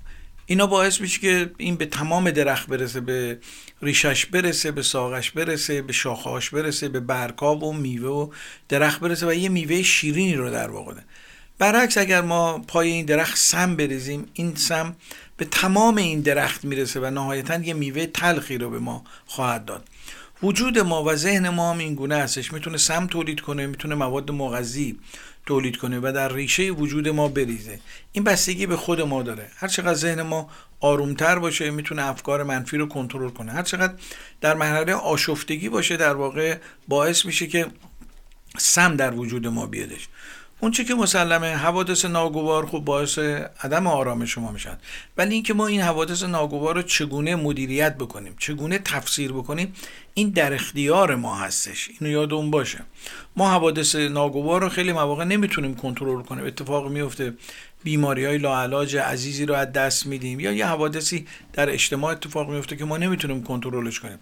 اینا 0.46 0.68
باعث 0.68 1.02
میشه 1.02 1.20
که 1.20 1.52
این 1.58 1.76
به 1.76 1.86
تمام 1.86 2.32
درخت 2.32 2.68
برسه 2.68 3.02
به 3.02 3.40
ریشش 3.82 4.26
برسه 4.26 4.72
به 4.72 4.82
ساقش 4.82 5.32
برسه 5.32 5.82
به 5.82 5.94
شاخهاش 5.94 6.50
برسه 6.50 6.90
به 6.90 7.00
برکاب 7.00 7.64
و 7.64 7.74
میوه 7.74 8.10
و 8.10 8.30
درخت 8.70 9.00
برسه 9.00 9.28
و 9.28 9.34
یه 9.34 9.50
میوه 9.50 9.82
شیرینی 9.82 10.36
رو 10.36 10.52
در 10.52 10.70
واقع 10.70 10.94
ده. 10.94 11.04
برعکس 11.60 11.98
اگر 11.98 12.22
ما 12.22 12.60
پای 12.60 12.92
این 12.92 13.06
درخت 13.06 13.38
سم 13.38 13.76
بریزیم 13.76 14.26
این 14.34 14.56
سم 14.56 14.96
به 15.38 15.46
تمام 15.46 15.96
این 15.96 16.22
درخت 16.22 16.66
می‌رسه 16.66 17.00
و 17.00 17.10
نهایتا 17.10 17.56
یه 17.56 17.74
میوه 17.74 18.06
تلخی 18.06 18.58
رو 18.58 18.70
به 18.70 18.80
ما 18.80 19.04
خواهد 19.26 19.66
داد. 19.66 19.88
وجود 20.44 20.80
ما 20.80 21.04
و 21.04 21.16
ذهن 21.16 21.50
ما 21.50 21.72
هم 21.72 21.78
این 21.78 21.96
گونه 21.96 22.16
هستش. 22.16 22.54
می‌تونه 22.54 22.78
سم 22.78 23.08
تولید 23.08 23.42
کنه 23.42 23.68
می‌تونه 23.68 23.96
مواد 23.96 24.32
مغذی 24.32 25.00
تولید 25.46 25.78
کنه 25.78 26.00
و 26.00 26.12
در 26.16 26.34
ریشه 26.34 26.70
وجود 26.70 27.08
ما 27.10 27.28
بریزه. 27.28 27.80
این 28.12 28.24
بستگی 28.24 28.66
به 28.66 28.78
خود 28.78 29.02
ما 29.02 29.24
داره. 29.24 29.50
هر 29.56 29.68
چقدر 29.68 29.94
ذهن 29.94 30.22
ما 30.22 30.50
آرومتر 30.80 31.40
باشه 31.40 31.72
می‌تونه 31.72 32.06
افکار 32.06 32.44
منفی 32.44 32.78
رو 32.78 32.88
کنترل 32.88 33.30
کنه. 33.30 33.52
هر 33.52 33.64
چقدر 33.64 33.94
در 34.42 34.54
مرحله 34.54 34.94
آشفتگی 34.94 35.70
باشه 35.70 35.98
در 35.98 36.14
واقع 36.14 36.58
باعث 36.88 37.26
میشه 37.26 37.48
که 37.48 37.68
سم 38.58 38.96
در 38.96 39.14
وجود 39.14 39.48
ما 39.48 39.66
بیادش. 39.66 40.08
اون 40.60 40.72
چی 40.72 40.86
که 40.86 40.96
مسلمه 40.96 41.56
حوادث 41.56 42.06
ناگوار 42.06 42.66
خوب 42.66 42.86
باعث 42.86 43.18
عدم 43.64 43.88
آرام 43.88 44.26
شما 44.26 44.52
میشن. 44.52 44.78
ولی 45.18 45.34
اینکه 45.34 45.54
ما 45.54 45.68
این 45.68 45.82
حوادث 45.82 46.24
ناگوار 46.24 46.76
رو 46.76 46.82
چگونه 46.82 47.36
مدیریت 47.36 47.96
بکنیم 47.98 48.36
چگونه 48.40 48.80
تفسیر 48.80 49.32
بکنیم 49.32 49.74
این 50.14 50.30
در 50.30 50.54
اختیار 50.54 51.16
ما 51.16 51.36
هستش. 51.36 51.90
اینو 52.00 52.14
یادمون 52.14 52.52
باشه. 52.52 52.80
ما 53.36 53.52
حوادث 53.52 53.96
ناگوار 53.96 54.62
رو 54.62 54.70
خیلی 54.70 54.92
مواقع 54.92 55.24
نمی‌تونیم 55.24 55.76
کنترل 55.76 56.22
کنیم. 56.22 56.46
اتفاق 56.46 56.88
میفته 56.88 57.34
بیماری 57.84 58.26
های 58.26 58.38
لاعلاج 58.38 58.98
عزیزی 58.98 59.46
رو 59.46 59.54
از 59.54 59.72
دست 59.72 60.06
میدیم 60.06 60.40
یا 60.40 60.52
یه 60.52 60.66
حوادثی 60.66 61.28
در 61.54 61.70
اجتماع 61.70 62.12
اتفاق 62.12 62.50
میفته 62.50 62.76
که 62.76 62.86
ما 62.86 62.98
نمی‌تونیم 62.98 63.44
کنترلش 63.44 64.00
کنیم. 64.00 64.20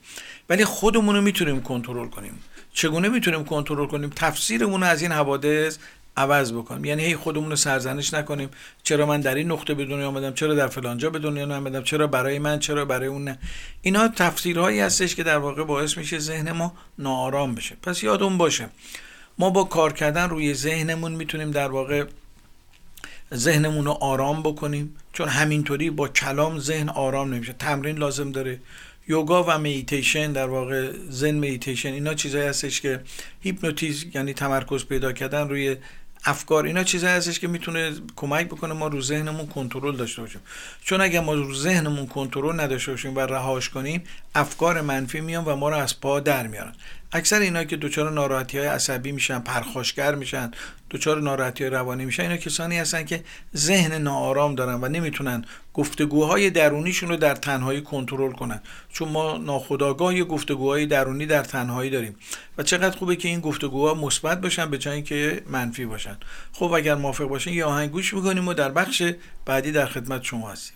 ولی 0.49 0.65
خودمون 0.65 1.15
رو 1.15 1.21
می‌تونیم 1.21 1.61
کنترل 1.61 2.07
کنیم. 2.07 2.39
چگونه 2.73 3.09
می‌تونیم 3.09 3.45
کنترل 3.45 3.87
کنیم؟ 3.87 4.09
تفسیرمون 4.15 4.83
از 4.83 5.01
این 5.01 5.11
حوادث 5.11 5.77
عوض 6.17 6.53
بکنیم 6.53 6.85
یعنی 6.85 7.03
هی 7.03 7.15
خودمون 7.15 7.49
رو 7.49 7.55
سرزنش 7.55 8.13
نکنیم. 8.13 8.49
چرا 8.83 9.05
من 9.05 9.21
در 9.21 9.35
این 9.35 9.51
نقطه 9.51 9.73
به 9.73 9.85
دنیا 9.85 10.07
آمدم؟ 10.07 10.33
چرا 10.33 10.55
در 10.55 10.67
فلانجا 10.67 11.09
به 11.09 11.19
دنیا 11.19 11.57
آمدم؟ 11.57 11.83
چرا 11.83 12.07
برای 12.07 12.39
من؟ 12.39 12.59
چرا 12.59 12.85
برای 12.85 13.07
اون 13.07 13.23
نه؟ 13.23 13.37
اینا 13.81 14.07
تفسیرهایی 14.07 14.79
هستش 14.79 15.15
که 15.15 15.23
در 15.23 15.37
واقع 15.37 15.63
باعث 15.63 15.97
میشه 15.97 16.19
ذهن 16.19 16.51
ما 16.51 16.73
ناآرام 16.99 17.55
بشه. 17.55 17.75
پس 17.83 18.03
یادون 18.03 18.37
باشه 18.37 18.69
ما 19.37 19.49
با 19.49 19.63
کار 19.63 19.93
کردن 19.93 20.29
روی 20.29 20.53
ذهنمون 20.53 21.11
می‌تونیم 21.11 21.51
در 21.51 21.67
واقع 21.67 22.03
ذهنمون 23.33 23.85
رو 23.85 23.91
آرام 23.91 24.43
بکنیم. 24.43 24.95
چون 25.13 25.27
همینطوری 25.27 25.89
با 25.89 26.07
کلام 26.07 26.59
ذهن 26.59 26.89
آرام 26.89 27.33
نمیشه. 27.33 27.53
تمرین 27.53 27.97
لازم 27.97 28.31
داره. 28.31 28.59
یوگا 29.07 29.43
و 29.47 29.57
میتیشن 29.57 30.31
در 30.31 30.47
واقع 30.47 30.91
زن 31.09 31.31
میتیشن 31.31 31.93
اینا 31.93 32.13
چیزایی 32.13 32.47
هستش 32.47 32.81
که 32.81 33.01
هیپنوتیزم 33.41 34.07
یعنی 34.13 34.33
تمرکز 34.33 34.85
پیدا 34.85 35.11
کردن 35.11 35.49
روی 35.49 35.75
افکار 36.25 36.65
اینا 36.65 36.83
چیزایی 36.83 37.13
هستش 37.13 37.39
که 37.39 37.47
می‌تونه 37.47 37.93
کمک 38.15 38.45
بکنه 38.45 38.73
ما 38.73 38.87
رو 38.87 39.01
ذهنمون 39.01 39.47
کنترل 39.47 39.95
داشته 39.95 40.21
باشیم. 40.21 40.41
چون 40.83 41.01
اگر 41.01 41.19
ما 41.19 41.33
رو 41.33 41.55
ذهنمون 41.55 42.07
کنترل 42.07 42.59
نداشته 42.59 42.91
باشیم 42.91 43.15
و 43.15 43.19
رهاش 43.19 43.69
کنیم 43.69 44.03
افکار 44.35 44.81
منفی 44.81 45.21
میان 45.21 45.45
و 45.45 45.55
ما 45.55 45.69
رو 45.69 45.75
از 45.75 46.01
پا 46.01 46.19
در 46.19 46.47
میارن. 46.47 46.73
اکثر 47.15 47.39
اینا 47.39 47.63
که 47.63 47.77
دچار 47.77 48.11
ناراحتی 48.11 48.57
های 48.57 48.67
عصبی 48.67 49.11
میشن 49.11 49.39
پرخاشگر 49.39 50.15
میشن 50.15 50.51
دچار 50.91 51.21
ناراحتی 51.21 51.63
های 51.63 51.73
روانی 51.73 52.05
میشن 52.05 52.23
اینا 52.23 52.37
کسانی 52.37 52.77
هستن 52.77 53.03
که 53.03 53.23
ذهن 53.55 54.01
ناآرام 54.01 54.55
دارن 54.55 54.73
و 54.81 54.87
نمی‌تونن 54.87 55.45
گفتگوهای 55.73 56.49
درونیشون 56.49 57.09
رو 57.09 57.17
در 57.17 57.35
تنهایی 57.35 57.81
کنترل 57.81 58.31
کنن. 58.31 58.61
چون 58.93 59.09
ما 59.09 59.37
ناخودآگاه 59.37 60.23
گفتگوهای 60.23 60.85
درونی 60.85 61.25
در 61.25 61.43
تنهایی 61.43 61.89
داریم 61.89 62.15
و 62.57 62.63
چقدر 62.63 62.97
خوبه 62.97 63.15
که 63.15 63.27
این 63.27 63.39
گفتگوها 63.39 63.93
مثبت 63.93 64.41
باشن 64.41 64.69
به 64.69 64.77
جای 64.77 65.01
که 65.01 65.41
منفی 65.49 65.85
باشن. 65.85 66.17
خب 66.53 66.71
اگر 66.71 66.95
موافق 66.95 67.25
باشین 67.25 67.53
یه 67.53 67.65
آهنگ 67.65 67.91
گوش 67.91 68.13
می‌کنیم 68.13 68.47
و 68.47 68.53
در 68.53 68.71
بخش 68.71 69.03
بعدی 69.45 69.71
در 69.71 69.85
خدمت 69.85 70.23
شما 70.23 70.49
هستیم. 70.49 70.75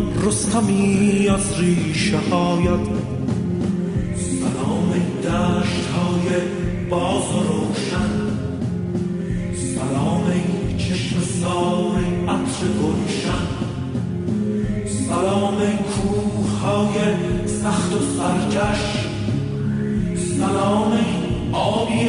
رستمی 0.23 1.29
از 1.29 1.59
ریشه 1.59 2.17
هایت. 2.17 2.85
سلام 4.39 4.93
دشت 5.23 5.85
های 5.95 6.27
باز 6.89 7.23
و 7.23 7.39
روشن. 7.39 8.11
سلام 9.75 10.33
چشم 10.77 11.21
سار 11.41 11.97
عطر 12.27 12.67
گلشن. 12.81 13.47
سلام 15.07 15.57
کوه 15.57 16.59
های 16.59 16.97
سخت 17.47 17.93
و 17.93 17.99
سرکش. 18.17 19.07
سلام 20.37 20.99
آبی 21.51 22.05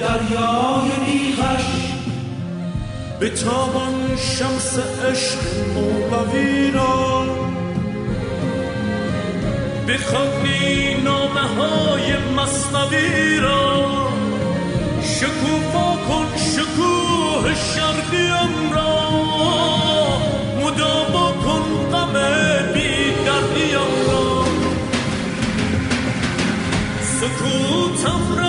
دریای 0.00 0.90
بیغش. 1.06 1.86
به 3.20 3.30
تابان 3.30 4.16
شمس 4.16 4.78
عشق 5.04 5.38
مولوی 5.74 6.70
را 6.70 7.15
بخوانی 9.88 10.94
نامه 11.04 11.40
های 11.40 12.16
مصنوی 12.36 13.40
را. 13.40 13.86
شکوفا 15.02 15.96
کن 16.08 16.26
شکوه 16.36 17.54
شرقیم 17.54 18.72
را. 18.72 19.10
مداوا 20.64 21.32
کن 21.32 21.90
غم 21.92 22.12
بی 22.74 23.12
دردیم 23.26 23.92
را. 24.08 24.44
سکوتم 27.02 28.36
را 28.38 28.45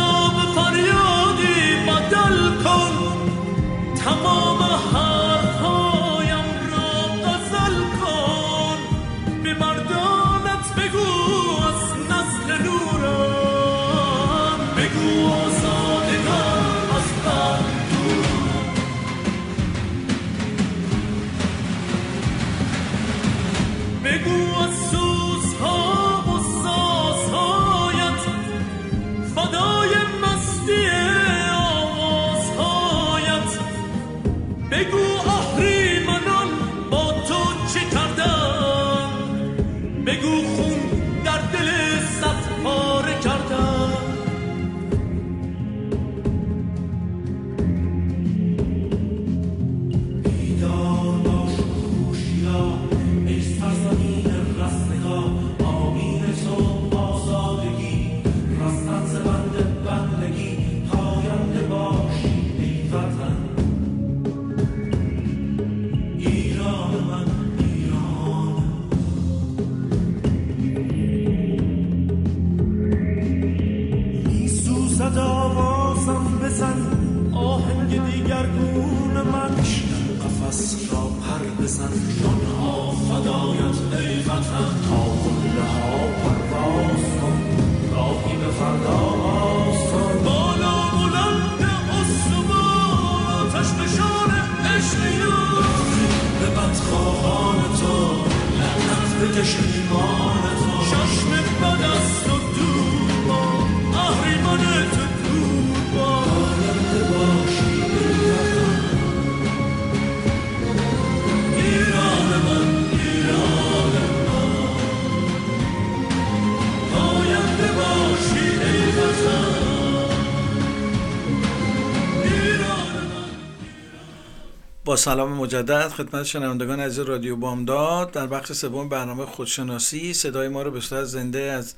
با 124.87 124.95
سلام 124.95 125.33
مجدد 125.33 125.87
خدمت 125.87 126.23
شنوندگان 126.23 126.79
عزیز 126.79 126.99
رادیو 126.99 127.35
بامداد. 127.35 128.11
در 128.11 128.27
بخش 128.27 128.51
سوم 128.51 128.89
برنامه 128.89 129.25
خودشناسی 129.25 130.13
صدای 130.13 130.47
ما 130.47 130.61
رو 130.61 130.71
به 130.71 130.79
صورت 130.79 131.03
زنده 131.03 131.39
از 131.39 131.73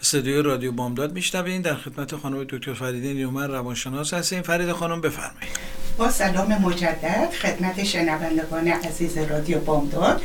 استودیو 0.00 0.42
رادیو 0.42 0.72
بامداد 0.72 1.12
میشنوین. 1.12 1.62
در 1.62 1.74
خدمت 1.74 2.16
خانم 2.16 2.44
دکتر 2.44 2.74
فریده 2.74 3.12
نیومن 3.12 3.50
روانشناس 3.50 4.14
هستیم. 4.14 4.42
فرید 4.42 4.72
خانم 4.72 5.00
بفرمایید. 5.00 5.58
با 5.98 6.10
سلام 6.10 6.52
مجدد 6.62 7.30
خدمت 7.30 7.84
شنوندگان 7.84 8.68
عزیز 8.68 9.18
رادیو 9.18 9.60
بامداد. 9.60 10.22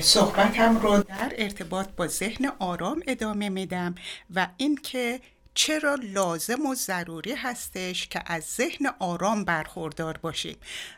صحبتم 0.00 0.78
رو 0.78 1.02
در 1.02 1.32
ارتباط 1.38 1.86
با 1.96 2.06
ذهن 2.06 2.52
آرام 2.58 3.02
ادامه 3.06 3.48
میدم 3.48 3.94
و 4.34 4.48
اینکه 4.56 5.20
چرا 5.60 5.94
لازم 5.94 6.66
و 6.66 6.74
ضروری 6.74 7.32
هستش 7.32 8.08
که 8.08 8.22
از 8.26 8.44
ذهن 8.44 8.86
آرام 8.98 9.44
برخوردار 9.44 10.18
باشیم؟ 10.18 10.56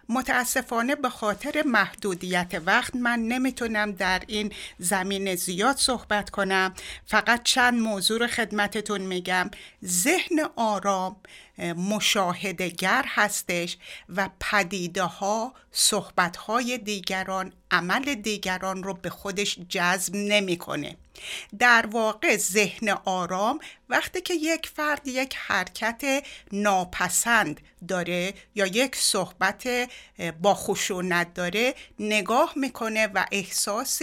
متاسفانه 0.09 0.95
به 0.95 1.09
خاطر 1.09 1.63
محدودیت 1.67 2.63
وقت 2.67 2.97
من 2.97 3.21
نمی‌تونم 3.21 3.93
در 3.93 4.23
این 4.27 4.53
زمین 4.79 5.35
زیاد 5.35 5.77
صحبت 5.77 6.31
کنم. 6.31 6.75
فقط 7.07 7.43
چند 7.43 7.81
موضوع 7.81 8.27
خدمتتون 8.27 9.01
میگم. 9.01 9.51
ذهن 9.85 10.41
آرام 10.57 11.17
مشاهدگر 11.77 13.05
هستش 13.09 13.77
و 14.09 14.31
پدیده 14.41 15.03
ها 15.03 15.55
صحبت 15.73 16.37
های 16.37 16.79
دیگران 16.79 17.53
عمل 17.71 18.15
دیگران 18.15 18.83
رو 18.83 18.95
به 18.95 19.11
خودش 19.11 19.59
جذب 19.69 20.15
نمی‌کنه. 20.17 20.97
در 21.59 21.87
واقع 21.87 22.37
ذهن 22.37 22.89
آرام 23.05 23.59
وقتی 23.89 24.21
که 24.21 24.35
یک 24.35 24.71
فرد 24.77 25.09
یک 25.09 25.35
حرکت 25.37 26.25
ناپسند 26.53 27.61
داره 27.89 28.35
یا 28.55 28.67
یک 28.67 28.97
صحبت 28.97 29.69
با 30.43 30.55
خشونت 30.55 31.35
داره 31.35 31.75
نگاه 31.99 32.53
می‌کنه 32.57 33.07
و 33.07 33.27
احساس 33.33 34.01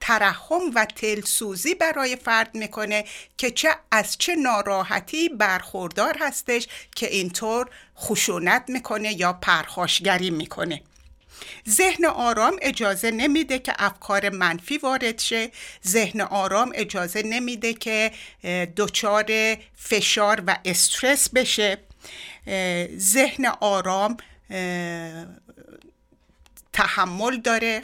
ترحم 0.00 0.70
و 0.74 0.84
تلسوزی 0.84 1.74
برای 1.74 2.16
فرد 2.16 2.54
می‌کنه 2.54 3.04
که 3.36 3.50
چه 3.50 3.68
از 3.90 4.18
چه 4.18 4.34
ناراحتی 4.34 5.28
برخوردار 5.28 6.16
هستش 6.20 6.68
که 6.96 7.06
اینطور 7.06 7.70
خشونت 7.98 8.64
می‌کنه 8.68 9.20
یا 9.20 9.32
پرخاشگری 9.32 10.30
می‌کنه 10.30 10.82
ذهن 11.68 12.04
آرام 12.04 12.56
اجازه 12.62 13.10
نمیده 13.10 13.58
که 13.58 13.72
افکار 13.78 14.28
منفی 14.28 14.78
وارد 14.78 15.18
شه. 15.18 15.50
ذهن 15.86 16.20
آرام 16.20 16.72
اجازه 16.74 17.22
نمیده 17.22 17.74
که 17.74 18.12
دچار 18.76 19.56
فشار 19.76 20.42
و 20.46 20.58
استرس 20.64 21.28
بشه. 21.28 21.78
ذهن 22.96 23.46
آرام 23.60 24.16
تحمل 26.72 27.40
داره 27.40 27.82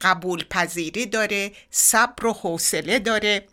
قبول 0.00 0.44
پذیری 0.50 1.06
داره 1.06 1.52
صبر 1.70 2.26
و 2.26 2.32
حوصله 2.32 2.98
داره. 2.98 3.44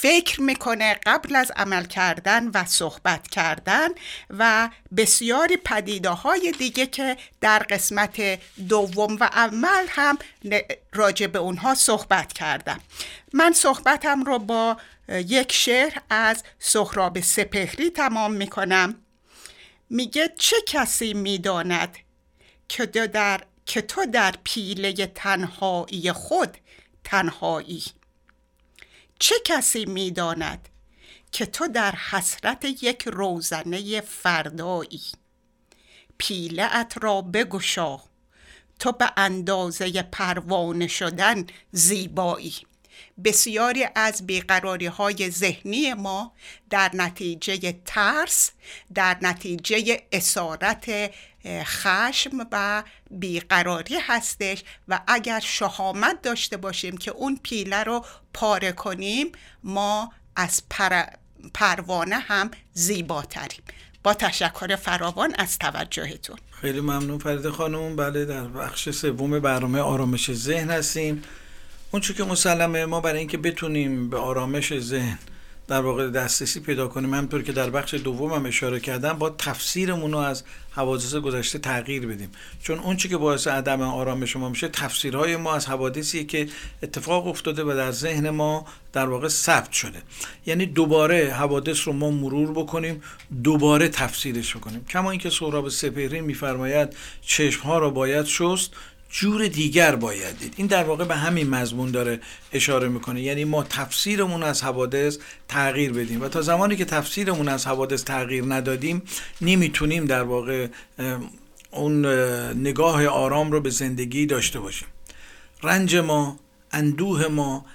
فکر 0.00 0.40
می‌کنه 0.40 0.94
قبل 1.06 1.36
از 1.36 1.52
عمل 1.56 1.84
کردن 1.84 2.48
و 2.48 2.64
صحبت 2.64 3.28
کردن 3.28 3.88
و 4.30 4.70
بسیاری 4.96 5.56
پدیده 5.56 6.08
های 6.08 6.52
دیگه 6.58 6.86
که 6.86 7.16
در 7.40 7.58
قسمت 7.58 8.38
دوم 8.68 9.16
و 9.20 9.24
اول 9.24 9.86
هم 9.88 10.18
راجع 10.92 11.26
به 11.26 11.38
اونها 11.38 11.74
صحبت 11.74 12.32
کردم. 12.32 12.80
من 13.32 13.52
صحبتم 13.52 14.22
رو 14.22 14.38
با 14.38 14.76
یک 15.08 15.52
شعر 15.52 15.92
از 16.10 16.42
سهراب 16.58 17.20
سپهری 17.20 17.90
تمام 17.90 18.32
می‌کنم. 18.32 18.94
میگه 19.90 20.34
چه 20.38 20.56
کسی 20.66 21.14
می‌داند 21.14 21.96
که 22.68 22.86
در 22.86 23.40
که 23.66 23.80
تو 23.80 24.06
در 24.06 24.34
پیله 24.44 24.92
تنهایی 25.06 26.12
خود 26.12 26.56
تنهایی؟ 27.04 27.84
چه 29.18 29.34
کسی 29.44 29.84
می‌داند 29.84 30.68
که 31.32 31.46
تو 31.46 31.68
در 31.68 31.92
حسرت 31.92 32.64
یک 32.64 33.02
روزنه 33.06 34.00
فردایی؟ 34.00 35.02
پیله 36.18 36.76
ات 36.76 36.94
را 37.00 37.22
بگشا. 37.22 37.98
تو 38.78 38.92
به 38.92 39.12
اندازه 39.16 40.02
پروانه 40.02 40.86
شدن 40.86 41.46
زیبایی. 41.72 42.54
بسیاری 43.24 43.86
از 43.94 44.26
بیقراری 44.26 44.86
های 44.86 45.30
ذهنی 45.30 45.94
ما 45.94 46.32
در 46.70 46.90
نتیجه 46.94 47.80
ترس 47.84 48.50
در 48.94 49.18
نتیجه 49.22 50.02
اسارت 50.12 51.10
خشم 51.64 52.46
و 52.52 52.82
بیقراری 53.10 53.98
هستش 54.00 54.64
و 54.88 55.00
اگر 55.06 55.40
شهامت 55.40 56.22
داشته 56.22 56.56
باشیم 56.56 56.96
که 56.96 57.10
اون 57.10 57.40
پیله 57.42 57.84
رو 57.84 58.04
پاره 58.34 58.72
کنیم 58.72 59.32
ما 59.64 60.12
از 60.36 60.62
پر... 60.70 61.02
پروانه 61.54 62.18
هم 62.18 62.50
زیباتریم. 62.72 63.62
با 64.02 64.14
تشکر 64.14 64.76
فراوان 64.76 65.34
از 65.38 65.58
توجهتون. 65.58 66.36
خیلی 66.60 66.80
ممنون 66.80 67.18
فرید 67.18 67.48
خانم. 67.48 67.96
بله 67.96 68.24
در 68.24 68.44
بخش 68.44 68.90
سوم 68.90 69.40
برنامه 69.40 69.80
آرامش 69.80 70.32
ذهن 70.32 70.70
هستیم. 70.70 71.22
اون 71.90 72.02
که 72.02 72.24
مسلمه 72.24 72.84
ما 72.84 73.00
برای 73.00 73.18
اینکه 73.18 73.38
بتونیم 73.38 74.10
به 74.10 74.16
آرامش 74.16 74.78
ذهن 74.78 75.18
در 75.68 75.80
واقع 75.80 76.10
دسترسی 76.10 76.60
پیدا 76.60 76.88
کنیم 76.88 77.14
همطور 77.14 77.42
که 77.42 77.52
در 77.52 77.70
بخش 77.70 77.94
دوم 77.94 78.32
هم 78.32 78.46
اشاره 78.46 78.80
کردم 78.80 79.12
با 79.12 79.30
تفسیرمون 79.30 80.12
رو 80.12 80.18
از 80.18 80.42
حوادث 80.76 81.14
گذشته 81.14 81.58
تغییر 81.58 82.06
بدیم. 82.06 82.30
چون 82.62 82.78
اون 82.78 82.96
که 82.96 83.16
باعث 83.16 83.46
عدم 83.46 83.82
آرامش 83.82 84.36
ما 84.36 84.48
میشه 84.48 84.68
تفسیرهای 84.68 85.36
ما 85.36 85.54
از 85.54 85.66
حوادثی 85.66 86.24
که 86.24 86.48
اتفاق 86.82 87.26
افتاده 87.26 87.64
و 87.64 87.74
در 87.76 87.90
ذهن 87.90 88.30
ما 88.30 88.66
در 88.92 89.08
واقع 89.08 89.28
ثبت 89.28 89.72
شده. 89.72 90.02
یعنی 90.46 90.66
دوباره 90.66 91.32
حوادث 91.32 91.86
رو 91.86 91.92
ما 91.92 92.10
مرور 92.10 92.52
بکنیم 92.52 93.02
دوباره 93.44 93.88
تفسیرش 93.88 94.56
بکنیم. 94.56 94.84
کما 94.84 95.10
اینکه 95.10 95.30
سهراب 95.30 95.68
سپهری 95.68 96.20
میفرماید 96.20 96.96
چشم 97.22 97.62
ها 97.62 97.78
رو 97.78 97.90
باید 97.90 98.26
شست 98.26 98.70
جور 99.18 99.48
دیگر 99.48 99.96
باید 99.96 100.38
دید. 100.38 100.54
این 100.56 100.66
در 100.66 100.84
واقع 100.84 101.04
به 101.04 101.16
همین 101.16 101.50
مضمون 101.50 101.90
داره 101.90 102.20
اشاره 102.52 102.88
می‌کنه. 102.88 103.22
یعنی 103.22 103.44
ما 103.44 103.62
تفسیرمون 103.62 104.42
از 104.42 104.62
حوادث 104.62 105.18
تغییر 105.48 105.92
بدیم. 105.92 106.22
و 106.22 106.28
تا 106.28 106.42
زمانی 106.42 106.76
که 106.76 106.84
تفسیرمون 106.84 107.48
از 107.48 107.66
حوادث 107.66 108.04
تغییر 108.04 108.44
ندادیم 108.44 109.02
نمی‌تونیم 109.40 110.04
در 110.04 110.22
واقع 110.22 110.68
اون 111.70 112.06
نگاه 112.54 113.06
آرام 113.06 113.52
رو 113.52 113.60
به 113.60 113.70
زندگی 113.70 114.26
داشته 114.26 114.60
باشیم. 114.60 114.88
رنج 115.62 115.96
ما 115.96 116.38
اندوه 116.72 117.26
ما 117.28 117.66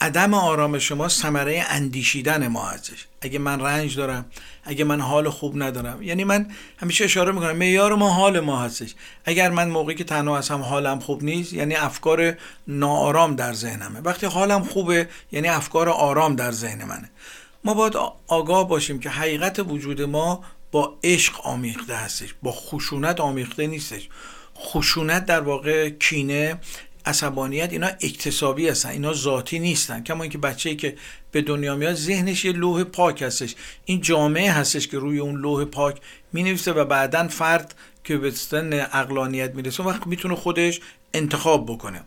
عدم 0.00 0.34
آرامش 0.34 0.92
ما 0.92 1.08
ثمره 1.08 1.64
اندیشیدن 1.68 2.48
ما 2.48 2.66
هستش 2.66 3.06
اگه 3.26 3.38
من 3.38 3.60
رنج 3.60 3.96
دارم 3.96 4.24
اگه 4.64 4.84
من 4.84 5.00
حال 5.00 5.30
خوب 5.30 5.62
ندارم. 5.62 6.02
یعنی 6.02 6.24
من 6.24 6.48
همیشه 6.78 7.04
اشاره 7.04 7.32
می‌کنم 7.32 7.56
معیار 7.56 7.94
ما 7.94 8.10
حال 8.10 8.40
ما 8.40 8.60
هستش. 8.60 8.94
اگر 9.24 9.50
من 9.50 9.68
موقعی 9.68 9.94
که 9.94 10.04
تنها 10.04 10.38
هستم 10.38 10.60
حالم 10.60 11.00
خوب 11.00 11.24
نیست 11.24 11.52
یعنی 11.52 11.74
افکار 11.74 12.36
ناآرام 12.68 13.36
در 13.36 13.52
ذهنمه. 13.52 14.00
وقتی 14.00 14.26
حالم 14.26 14.64
خوبه 14.64 15.08
یعنی 15.32 15.48
افکار 15.48 15.88
آرام 15.88 16.36
در 16.36 16.52
ذهن 16.52 16.84
منه. 16.84 17.10
ما 17.64 17.74
باید 17.74 17.96
آگاه 18.26 18.68
باشیم 18.68 18.98
که 19.00 19.10
حقیقت 19.10 19.58
وجود 19.58 20.02
ما 20.02 20.44
با 20.72 20.98
عشق 21.04 21.46
آمیخته 21.46 21.94
هستش 21.94 22.34
با 22.42 22.52
خشونت 22.52 23.20
آمیخته 23.20 23.66
نیستش. 23.66 24.08
خشونت 24.58 25.26
در 25.26 25.40
واقع 25.40 25.88
کینه 25.88 26.58
عصبانیت 27.06 27.72
اینا 27.72 27.86
اکتسابی 27.86 28.68
هستن 28.68 28.88
اینا 28.88 29.12
ذاتی 29.12 29.58
نیستن. 29.58 30.02
کما 30.02 30.22
اینکه 30.22 30.38
بچه‌ای 30.38 30.76
که 30.76 30.96
به 31.32 31.42
دنیا 31.42 31.76
میاد 31.76 31.94
ذهنش 31.94 32.44
یه 32.44 32.52
لوح 32.52 32.84
پاک 32.84 33.22
هستش. 33.22 33.54
این 33.84 34.00
جامعه 34.00 34.52
هستش 34.52 34.88
که 34.88 34.98
روی 34.98 35.18
اون 35.18 35.40
لوح 35.40 35.64
پاک 35.64 36.00
می 36.32 36.52
و 36.66 36.84
بعدا 36.84 37.28
فرد 37.28 37.74
که 38.04 38.16
به 38.16 38.30
سن 38.30 38.72
اقلانیت 38.92 39.54
می‌رسه 39.54 39.82
وقت 39.82 40.06
می‌تونه 40.06 40.34
خودش 40.34 40.80
انتخاب 41.14 41.66
بکنه. 41.66 42.02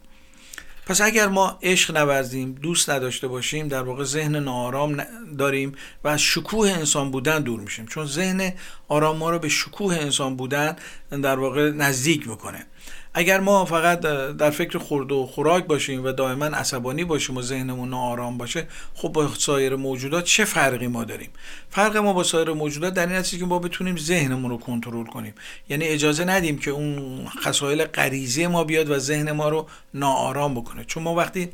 پس 0.86 1.02
اگر 1.02 1.28
ما 1.28 1.60
عشق 1.64 1.98
نورزیم 1.98 2.52
دوست 2.52 2.90
نداشته 2.90 3.28
باشیم 3.28 3.68
در 3.68 3.82
واقع 3.82 4.04
ذهن 4.04 4.36
ناآرام 4.36 5.04
داریم 5.38 5.76
و 6.04 6.08
از 6.08 6.22
شکوه 6.22 6.70
انسان 6.70 7.12
بودن 7.12 7.40
دور 7.40 7.60
میشیم. 7.60 7.86
چون 7.86 8.06
ذهن 8.06 8.54
آرام 8.88 9.18
ما 9.18 9.30
رو 9.30 9.40
به 9.40 9.50
شکوه 9.50 9.96
انسان 9.96 10.36
بودن 10.36 10.76
در 11.12 11.40
واقع 11.40 11.72
نزدیک 11.72 12.28
می‌کنه. 12.28 12.66
اگر 13.14 13.40
ما 13.40 13.66
فقط 13.66 14.00
در 14.00 14.50
فکر 14.50 14.78
خورد 14.78 15.12
و 15.12 15.26
خوراک 15.26 15.66
باشیم 15.66 16.04
و 16.04 16.12
دائما 16.12 16.46
عصبانی 16.46 17.04
باشیم 17.04 17.38
و 17.38 17.42
ذهنمون 17.42 17.90
ناآرام 17.90 18.38
باشه 18.38 18.68
خب 18.94 19.10
با 19.10 19.28
سایر 19.28 19.76
موجودات 19.76 20.24
چه 20.24 20.46
فرقی 20.46 20.88
ما 20.88 21.04
داریم؟ 21.04 21.30
فرق 21.70 21.98
ما 21.98 22.14
با 22.14 22.24
سایر 22.24 22.50
موجودات 22.50 22.94
در 22.94 23.08
این 23.08 23.16
هست 23.16 23.40
که 23.40 23.46
ما 23.46 23.60
بتونیم 23.60 23.98
ذهنمون 23.98 24.52
رو 24.52 24.58
کنترل 24.58 25.06
کنیم. 25.06 25.34
یعنی 25.70 25.86
اجازه 25.86 26.26
ندیم 26.26 26.58
که 26.58 26.72
اون 26.72 27.26
خصایل 27.44 27.86
غریزی 27.86 28.48
ما 28.48 28.64
بیاد 28.64 28.90
و 28.90 29.00
ذهن 29.00 29.32
ما 29.32 29.50
رو 29.50 29.68
ناآرام 29.94 30.54
بکنه. 30.54 30.84
چون 30.84 31.04
ما 31.04 31.16
وقتی 31.16 31.50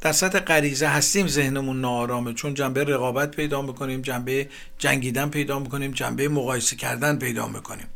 در 0.00 0.12
سطح 0.12 0.38
غریزه 0.38 0.86
هستیم 0.86 1.26
ذهنمون 1.26 1.80
ناآرامه. 1.80 2.34
چون 2.34 2.54
جنبه 2.54 2.84
رقابت 2.84 3.30
پیدا 3.30 3.62
می‌کنیم 3.62 4.02
جنبه 4.02 4.48
جنگیدن 4.78 5.28
پیدا 5.28 5.58
می‌کنیم 5.58 5.90
جنبه 5.90 6.28
مقایسه 6.28 6.76
کردن 6.76 7.18
پیدا 7.18 7.48
می‌کنیم. 7.48 7.86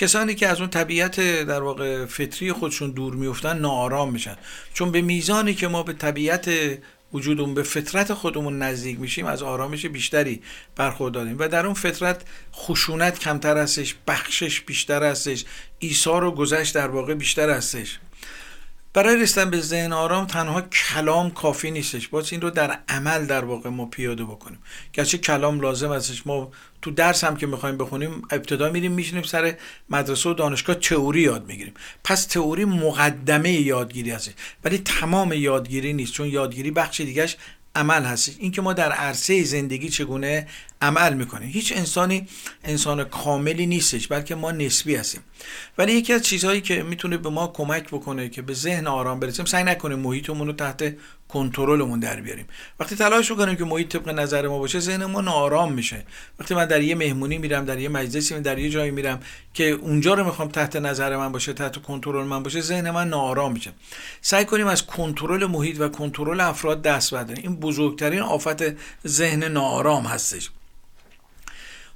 کسانی 0.00 0.34
که 0.34 0.48
از 0.48 0.60
اون 0.60 0.70
طبیعت 0.70 1.20
در 1.42 1.62
واقع 1.62 2.06
فطری 2.06 2.52
خودشون 2.52 2.90
دور 2.90 3.14
میفتن 3.14 3.58
ناآرام 3.58 4.12
میشن. 4.12 4.36
چون 4.74 4.92
به 4.92 5.00
میزانی 5.00 5.54
که 5.54 5.68
ما 5.68 5.82
به 5.82 5.92
طبیعت 5.92 6.50
وجودمون 7.12 7.54
به 7.54 7.62
فطرت 7.62 8.14
خودمون 8.14 8.58
نزدیک 8.58 9.00
میشیم 9.00 9.26
از 9.26 9.42
آرامش 9.42 9.86
بیشتری 9.86 10.42
برخورداریم. 10.76 11.36
و 11.38 11.48
در 11.48 11.66
اون 11.66 11.74
فطرت 11.74 12.22
خشونت 12.54 13.18
کمتر 13.18 13.58
هستش 13.58 13.94
بخشش 14.08 14.60
بیشتر 14.60 15.02
هستش 15.02 15.44
ایثار 15.78 16.24
و 16.24 16.30
گذشت 16.30 16.74
در 16.74 16.88
واقع 16.88 17.14
بیشتر 17.14 17.50
هستش. 17.50 17.98
برای 18.92 19.22
رسیدن 19.22 19.50
به 19.50 19.60
ذهن 19.60 19.92
آرام 19.92 20.26
تنها 20.26 20.60
کلام 20.60 21.30
کافی 21.30 21.70
نیستش. 21.70 22.08
باز 22.08 22.32
این 22.32 22.40
رو 22.40 22.50
در 22.50 22.78
عمل 22.88 23.26
در 23.26 23.44
واقع 23.44 23.70
ما 23.70 23.86
پیاده 23.86 24.24
بکنیم. 24.24 24.58
گرچه 24.92 25.18
کلام 25.18 25.60
لازم 25.60 25.92
هستش 25.92 26.26
ما 26.26 26.50
تو 26.82 26.90
درس 26.90 27.24
هم 27.24 27.36
که 27.36 27.46
می‌خوایم 27.46 27.78
بخونیم 27.78 28.22
ابتدا 28.30 28.70
میریم 28.70 28.92
میشینیم 28.92 29.22
سر 29.22 29.54
مدرسه 29.90 30.30
و 30.30 30.34
دانشگاه 30.34 30.76
تئوری 30.76 31.20
یاد 31.20 31.46
می‌گیریم. 31.46 31.74
پس 32.04 32.24
تئوری 32.24 32.64
مقدمه 32.64 33.52
یادگیری 33.52 34.10
هست 34.10 34.34
ولی 34.64 34.78
تمام 34.78 35.32
یادگیری 35.32 35.92
نیست 35.92 36.12
چون 36.12 36.26
یادگیری 36.26 36.70
بخش 36.70 37.00
دیگهش 37.00 37.36
عمل 37.74 38.02
هستش. 38.02 38.34
این 38.38 38.52
که 38.52 38.62
ما 38.62 38.72
در 38.72 38.92
عرصه 38.92 39.44
زندگی 39.44 39.88
چگونه 39.88 40.46
عمل 40.82 41.14
می‌کنیم 41.14 41.48
هیچ 41.48 41.72
انسانی 41.76 42.26
انسان 42.64 43.04
کاملی 43.04 43.66
نیستش 43.66 44.08
بلکه 44.08 44.34
ما 44.34 44.50
نسبی 44.50 44.96
هستیم. 44.96 45.20
ولی 45.78 45.92
یکی 45.92 46.12
از 46.12 46.22
چیزهایی 46.22 46.60
که 46.60 46.82
می‌تونه 46.82 47.16
به 47.16 47.28
ما 47.30 47.46
کمک 47.46 47.88
بکنه 47.88 48.28
که 48.28 48.42
به 48.42 48.54
ذهن 48.54 48.86
آرام 48.86 49.20
برسیم 49.20 49.44
سعی 49.44 49.64
نکنیم 49.64 49.98
محیطمون 49.98 50.46
رو 50.46 50.52
تحت 50.52 50.96
کنترلمون 51.28 52.00
در 52.00 52.20
بیاریم. 52.20 52.46
وقتی 52.80 52.96
تلاش 52.96 53.30
می‌کنیم 53.30 53.56
که 53.56 53.64
محیط 53.64 53.96
طبق 53.96 54.08
نظر 54.08 54.48
ما 54.48 54.58
باشه 54.58 54.80
ذهن 54.80 55.04
ما 55.04 55.20
ناآرام 55.20 55.72
میشه. 55.72 56.04
وقتی 56.38 56.54
من 56.54 56.64
در 56.64 56.82
یه 56.82 56.94
مهمونی 56.94 57.38
میرم 57.38 57.64
در 57.64 57.78
یه 57.78 57.88
مجلسی 57.88 58.40
در 58.40 58.58
یه 58.58 58.70
جایی 58.70 58.90
میرم 58.90 59.20
که 59.54 59.64
اونجا 59.64 60.14
رو 60.14 60.24
می‌خوام 60.24 60.48
تحت 60.48 60.76
نظر 60.76 61.16
من 61.16 61.32
باشه 61.32 61.52
تحت 61.52 61.82
کنترل 61.82 62.24
من 62.24 62.42
باشه 62.42 62.60
ذهن 62.60 62.90
من 62.90 63.08
ناآرام 63.08 63.52
میشه. 63.52 63.72
سعی 64.20 64.44
کنیم 64.44 64.66
از 64.66 64.86
کنترل 64.86 65.46
محیط 65.46 65.80
و 65.80 65.88
کنترل 65.88 66.40
افراد 66.40 66.82
دست 66.82 67.14
برداریم. 67.14 67.44
این 67.46 67.56
بزرگترین 67.56 68.20
آفت 68.20 68.62
ذهن 69.06 69.44
ناآرام 69.44 70.04
هستش. 70.04 70.50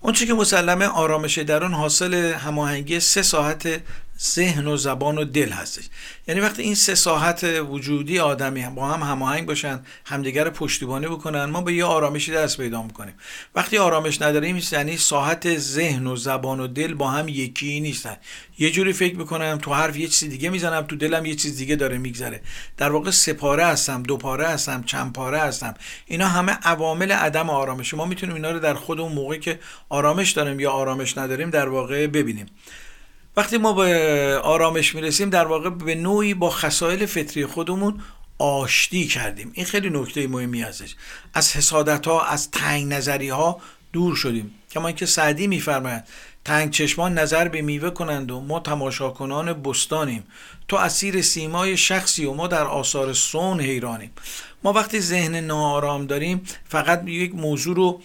اون 0.04 0.12
که 0.12 0.34
مسلمه 0.34 0.86
آرامش 0.86 1.38
درون 1.38 1.74
حاصل 1.74 2.14
هماهنگی 2.14 3.00
سه 3.00 3.22
ساعت 3.22 3.80
ذهن 4.24 4.66
و 4.66 4.76
زبان 4.76 5.18
و 5.18 5.24
دل 5.24 5.48
هستش. 5.48 5.84
یعنی 6.28 6.40
وقتی 6.40 6.62
این 6.62 6.74
سه 6.74 6.94
ساحت 6.94 7.44
وجودی 7.44 8.18
آدمی 8.18 8.66
با 8.66 8.86
هم 8.86 9.02
هماهنگ 9.02 9.46
باشن 9.46 9.80
همدیگر 10.04 10.50
پشتیبانی 10.50 11.06
بکنن 11.06 11.44
ما 11.44 11.60
به 11.60 11.74
یه 11.74 11.84
آرامشی 11.84 12.32
دست 12.32 12.56
پیدا 12.56 12.82
می‌کنیم. 12.82 13.14
وقتی 13.54 13.78
آرامش 13.78 14.22
نداریم 14.22 14.62
یعنی 14.72 14.96
ساحت 14.96 15.58
ذهن 15.58 16.06
و 16.06 16.16
زبان 16.16 16.60
و 16.60 16.66
دل 16.66 16.94
با 16.94 17.10
هم 17.10 17.28
یکی 17.28 17.80
نیستن. 17.80 18.16
یه 18.58 18.70
جوری 18.70 18.92
فکر 18.92 19.16
می‌کنم 19.16 19.58
تو 19.62 19.74
حرف 19.74 19.96
یه 19.96 20.08
چیز 20.08 20.30
دیگه 20.30 20.50
می‌زنم 20.50 20.82
تو 20.82 20.96
دلم 20.96 21.26
یه 21.26 21.34
چیز 21.34 21.56
دیگه 21.56 21.76
داره 21.76 21.98
میگذره. 21.98 22.40
در 22.76 22.92
واقع 22.92 23.10
سپاره 23.10 23.66
هستم 23.66 24.02
دو 24.02 24.16
پاره 24.16 24.46
هستم 24.46 24.82
چند 24.82 25.12
پاره 25.12 25.38
هستم. 25.38 25.74
اینا 26.06 26.28
همه 26.28 26.52
عوامل 26.52 27.12
عدم 27.12 27.50
آرامش 27.50 27.94
ما 27.94 28.04
می‌تونیم 28.04 28.34
اینا 28.34 28.50
رو 28.50 28.58
در 28.58 28.74
خودمون 28.74 29.12
موقعی 29.12 29.40
که 29.40 29.58
آرامش 29.88 30.30
داریم 30.30 30.60
یا 30.60 30.70
آرامش 30.70 31.18
نداریم 31.18 31.50
در 31.50 31.68
واقع 31.68 32.06
ببینیم. 32.06 32.46
وقتی 33.36 33.58
ما 33.58 33.72
به 33.72 34.40
آرامش 34.42 34.94
می‌رسیم 34.94 35.30
در 35.30 35.44
واقع 35.44 35.70
به 35.70 35.94
نوعی 35.94 36.34
با 36.34 36.50
خصایل 36.50 37.06
فطری 37.06 37.46
خودمون 37.46 38.00
آشتی 38.38 39.06
کردیم. 39.06 39.50
این 39.54 39.66
خیلی 39.66 39.90
نکته 39.90 40.28
مهمی 40.28 40.62
هستش 40.62 40.96
از 41.34 41.56
حسادت 41.56 42.06
ها 42.06 42.24
از 42.24 42.50
تنگ 42.50 42.92
نظری 42.92 43.28
ها 43.28 43.60
دور 43.92 44.16
شدیم. 44.16 44.54
کما 44.70 44.86
اینکه 44.86 45.06
سعدی 45.06 45.46
میفرماید 45.46 46.04
تنگ 46.44 46.70
چشمان 46.70 47.18
نظر 47.18 47.48
به 47.48 47.62
میوه 47.62 47.90
کنند 47.90 48.30
و 48.30 48.40
ما 48.40 48.60
تماشاکنان 48.60 49.62
بستانیم. 49.62 50.24
تو 50.68 50.76
اسیر 50.76 51.22
سیمای 51.22 51.76
شخصی 51.76 52.24
و 52.24 52.32
ما 52.32 52.46
در 52.46 52.64
آثار 52.64 53.12
سون 53.12 53.60
حیرانیم. 53.60 54.10
ما 54.64 54.72
وقتی 54.72 55.00
ذهن 55.00 55.34
ناآرام 55.34 56.06
داریم 56.06 56.42
فقط 56.68 57.08
یک 57.08 57.34
موضوع 57.34 57.76
رو 57.76 58.02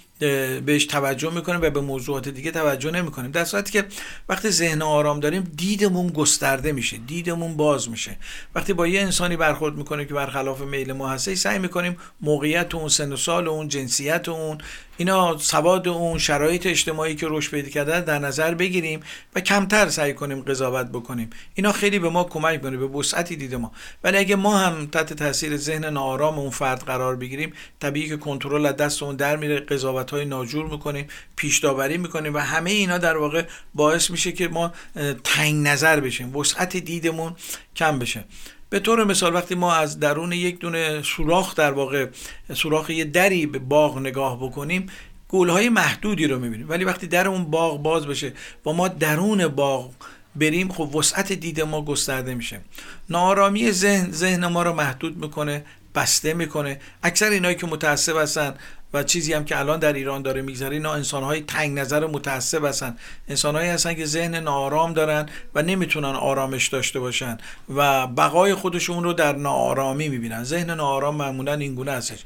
بهش 0.65 0.85
توجه 0.85 1.33
می‌کنیم 1.33 1.61
و 1.61 1.69
به 1.69 1.81
موضوعات 1.81 2.29
دیگه 2.29 2.51
توجه 2.51 2.91
نمی‌کنیم. 2.91 3.31
در 3.31 3.45
صورتی 3.45 3.71
که 3.71 3.85
وقتی 4.29 4.49
ذهن 4.49 4.81
آرام 4.81 5.19
داریم 5.19 5.51
دیدمون 5.57 6.07
گسترده 6.07 6.71
میشه 6.71 6.97
دیدمون 6.97 7.57
باز 7.57 7.89
میشه. 7.89 8.17
وقتی 8.55 8.73
با 8.73 8.87
یه 8.87 9.01
انسانی 9.01 9.37
برخورد 9.37 9.75
می‌کنیم 9.75 10.07
که 10.07 10.13
برخلاف 10.13 10.61
میل 10.61 10.93
ما 10.93 11.09
هسته 11.09 11.35
سعی 11.35 11.59
می‌کنیم 11.59 11.97
موقعیت 12.21 12.75
اون 12.75 12.89
سن 12.89 13.13
و 13.13 13.17
سال 13.17 13.47
اون 13.47 13.67
جنسیت 13.67 14.29
اون 14.29 14.57
اینا 14.99 15.37
سواد 15.37 15.87
اون 15.87 16.17
شرایط 16.17 16.65
اجتماعی 16.65 17.15
که 17.15 17.27
رشد 17.29 17.51
پیدا 17.51 17.69
کرده 17.69 18.01
در 18.01 18.19
نظر 18.19 18.53
بگیریم 18.53 18.99
و 19.35 19.41
کمتر 19.41 19.89
سعی 19.89 20.13
کنیم 20.13 20.41
قضاوت 20.41 20.87
بکنیم. 20.87 21.29
اینا 21.53 21.71
خیلی 21.71 21.99
به 21.99 22.09
ما 22.09 22.23
کمک 22.23 22.55
می‌کنه 22.55 22.77
به 22.77 22.87
وسعتی 22.87 23.35
دید 23.35 23.55
ما. 23.55 23.71
ولی 24.03 24.17
اگه 24.17 24.35
ما 24.35 24.57
هم 24.57 24.85
تحت 24.85 25.13
تاثیر 25.13 25.57
ذهن 25.57 25.85
ناآرام 25.85 26.39
اون 26.39 26.49
فرد 26.49 26.79
قرار 26.83 27.15
بگیریم 27.15 27.53
طبیعی 27.79 28.09
که 28.09 28.17
کنترل 28.17 28.65
از 28.65 28.75
دست 28.75 29.03
اون 29.03 29.15
در 29.15 29.35
میره 29.35 29.59
قضاوت 29.59 30.11
های 30.11 30.25
ناجور 30.25 30.65
می‌کنیم 30.65 31.07
پیش 31.35 31.59
داوری 31.59 31.97
می‌کنیم 31.97 32.33
و 32.33 32.37
همه 32.37 32.71
اینا 32.71 32.97
در 32.97 33.17
واقع 33.17 33.43
باعث 33.73 34.11
میشه 34.11 34.31
که 34.31 34.47
ما 34.47 34.73
تنگ 35.23 35.67
نظر 35.67 35.99
بشیم 35.99 36.35
وسعت 36.35 36.77
دیدمون 36.77 37.35
کم 37.75 37.99
بشه. 37.99 38.25
به 38.69 38.79
طور 38.79 39.03
مثال 39.03 39.35
وقتی 39.35 39.55
ما 39.55 39.73
از 39.73 39.99
درون 39.99 40.31
یک 40.31 40.59
دونه 40.59 41.01
سوراخ 41.01 41.55
در 41.55 41.71
واقع 41.71 42.07
سوراخ 42.53 42.89
یه 42.89 43.05
دری 43.05 43.45
به 43.45 43.59
باغ 43.59 43.99
نگاه 43.99 44.43
بکنیم 44.43 44.87
گلهای 45.29 45.69
محدودی 45.69 46.27
رو 46.27 46.39
می‌بینیم. 46.39 46.69
ولی 46.69 46.83
وقتی 46.83 47.07
در 47.07 47.27
اون 47.27 47.43
باغ 47.43 47.81
باز 47.81 48.07
بشه 48.07 48.33
و 48.65 48.73
ما 48.73 48.87
درون 48.87 49.47
باغ 49.47 49.91
بریم 50.35 50.71
خب 50.71 50.95
وسعت 50.95 51.33
دید 51.33 51.61
ما 51.61 51.81
گسترده 51.81 52.35
میشه. 52.35 52.61
نارامی 53.09 53.71
ذهن 53.71 54.11
ذهن 54.11 54.47
ما 54.47 54.63
رو 54.63 54.73
محدود 54.73 55.17
می‌کنه 55.17 55.65
بسته 55.95 56.33
می‌کنه. 56.33 56.79
اکثر 57.03 57.29
اینایی 57.29 57.55
که 57.55 57.67
متعصب 57.67 58.17
هستن 58.17 58.53
و 58.93 59.03
چیزی 59.03 59.33
هم 59.33 59.45
که 59.45 59.59
الان 59.59 59.79
در 59.79 59.93
ایران 59.93 60.21
داره 60.21 60.41
میگذره 60.41 60.75
اینا 60.75 60.93
انسانهای 60.93 61.41
تنگ 61.41 61.79
نظر 61.79 62.07
متعصب 62.07 62.65
هستن. 62.65 62.97
انسانهایی 63.27 63.69
هستن 63.69 63.93
که 63.93 64.05
ذهن 64.05 64.35
ناآرام 64.35 64.93
دارن 64.93 65.25
و 65.55 65.61
نمی‌تونن 65.61 66.15
آرامش 66.15 66.67
داشته 66.67 66.99
باشن 66.99 67.37
و 67.75 68.07
بقای 68.07 68.53
خودشون 68.53 69.03
رو 69.03 69.13
در 69.13 69.35
ناآرامی 69.35 70.09
می‌بینن. 70.09 70.43
ذهن 70.43 70.69
ناآرام 70.69 71.15
معمولا 71.15 71.53
اینگونه 71.53 71.91
هستش. 71.91 72.19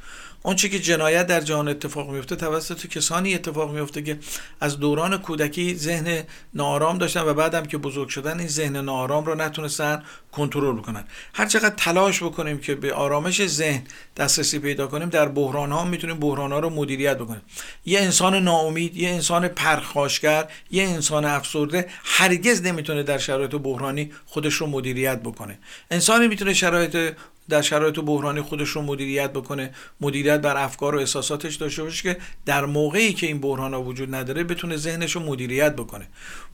آنچه 0.43 0.69
که 0.69 0.79
جنایت 0.79 1.27
در 1.27 1.41
جهان 1.41 1.67
اتفاق 1.67 2.09
میفته 2.09 2.35
توسط 2.35 2.87
کسانی 2.87 3.35
اتفاق 3.35 3.71
میفته 3.71 4.01
که 4.01 4.19
از 4.59 4.79
دوران 4.79 5.17
کودکی 5.17 5.75
ذهن 5.75 6.23
ناآرام 6.53 6.97
داشتن 6.97 7.21
و 7.21 7.33
بعدم 7.33 7.65
که 7.65 7.77
بزرگ 7.77 8.09
شدن 8.09 8.39
این 8.39 8.47
ذهن 8.47 8.77
ناآرام 8.77 9.25
رو 9.25 9.35
نتونستن 9.35 10.03
کنترل 10.31 10.75
بکنن. 10.75 11.03
هر 11.33 11.45
چقدر 11.45 11.75
تلاش 11.77 12.23
بکنیم 12.23 12.57
که 12.57 12.75
به 12.75 12.93
آرامش 12.93 13.45
ذهن 13.47 13.83
دسترسی 14.17 14.59
پیدا 14.59 14.87
کنیم 14.87 15.09
در 15.09 15.27
بحران 15.27 15.71
ها 15.71 15.85
می‌تونیم 15.85 16.19
بحران 16.19 16.51
ها 16.51 16.59
رو 16.59 16.69
مدیریت 16.69 17.17
بکنیم. 17.17 17.41
یه 17.85 17.99
انسان 17.99 18.35
ناامید 18.35 18.97
یه 18.97 19.09
انسان 19.09 19.47
پرخاشگر 19.47 20.47
یه 20.71 20.83
انسان 20.83 21.25
افسرده 21.25 21.87
هرگز 22.03 22.61
نمی‌تونه 22.61 23.03
در 23.03 23.17
شرایط 23.17 23.51
بحرانی 23.51 24.11
خودش 24.25 24.53
رو 24.53 24.67
مدیریت 24.67 25.19
بکنه. 25.19 25.59
انسانی 25.91 26.27
می‌تونه 26.27 26.53
شرایط 26.53 27.13
در 27.49 27.61
شرایط 27.61 27.99
بحرانی 27.99 28.41
خودش 28.41 28.69
رو 28.69 28.81
مدیریت 28.81 29.33
بکنه. 29.33 29.73
مدیریت 30.01 30.41
بر 30.41 30.57
افکار 30.57 30.95
و 30.95 30.99
احساساتش 30.99 31.55
داشته 31.55 31.83
باشه 31.83 32.03
که 32.03 32.17
در 32.45 32.65
موقعی 32.65 33.13
که 33.13 33.27
این 33.27 33.39
بحران 33.39 33.73
ها 33.73 33.83
وجود 33.83 34.15
نداره 34.15 34.43
بتونه 34.43 34.77
ذهنش 34.77 35.11
رو 35.11 35.21
مدیریت 35.21 35.75
بکنه. 35.75 36.07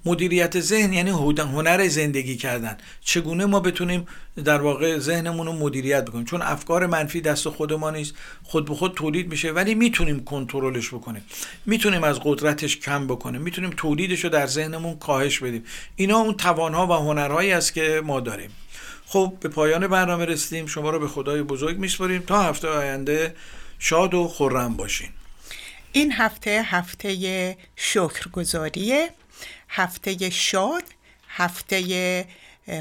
مدیریت 0.06 0.60
ذهن 0.60 0.94
یعنی 0.94 1.10
هنر 1.10 1.88
زندگی 1.88 2.36
کردن. 2.36 2.78
چگونه 3.02 3.46
ما 3.46 3.60
بتونیم 3.60 4.08
در 4.46 4.62
واقع 4.62 4.98
ذهنمون 4.98 5.48
رو 5.48 5.54
مدیریت 5.54 6.06
بکنیم؟ 6.06 6.26
چون 6.26 6.42
افکار 6.42 6.86
منفی 6.86 7.22
دست 7.22 7.50
خود 7.50 7.74
ما 7.74 7.92
نیست. 7.92 8.14
خود 8.44 8.66
به 8.66 8.76
خود 8.76 8.94
تولید 8.94 9.30
میشه 9.30 9.52
ولی 9.52 9.76
می‌تونیم 9.76 10.24
کنترلش 10.24 10.88
بکنیم. 10.88 11.22
می‌تونیم 11.66 12.04
از 12.04 12.20
قدرتش 12.24 12.78
کم 12.78 13.08
بکنیم. 13.08 13.42
می‌تونیم 13.42 13.74
تولیدش 13.78 14.24
رو 14.24 14.30
در 14.30 14.48
ذهنمون 14.48 14.96
کاهش 14.96 15.40
بدیم. 15.40 15.64
اینا 15.96 16.18
اون 16.18 16.34
توانها 16.34 16.88
و 16.88 16.92
هنرهایی 16.92 17.52
است 17.52 17.74
که 17.74 18.02
ما 18.06 18.20
داریم. 18.20 18.50
خب 19.12 19.34
به 19.40 19.50
پایان 19.50 19.88
برنامه 19.88 20.26
رسیدیم. 20.26 20.66
شما 20.66 20.90
رو 20.90 21.00
به 21.00 21.08
خدای 21.08 21.42
بزرگ 21.42 21.78
میسپاریم. 21.78 22.22
تا 22.22 22.44
هفته 22.44 22.68
آینده 22.68 23.36
شاد 23.80 24.14
و 24.14 24.28
خورم 24.28 24.78
باشین. 24.78 25.10
این 25.92 26.12
هفته 26.12 26.62
هفته 26.66 27.58
شکرگزاریه 27.76 29.10
هفته 29.70 30.30
شاد 30.30 30.84
هفته 31.30 32.26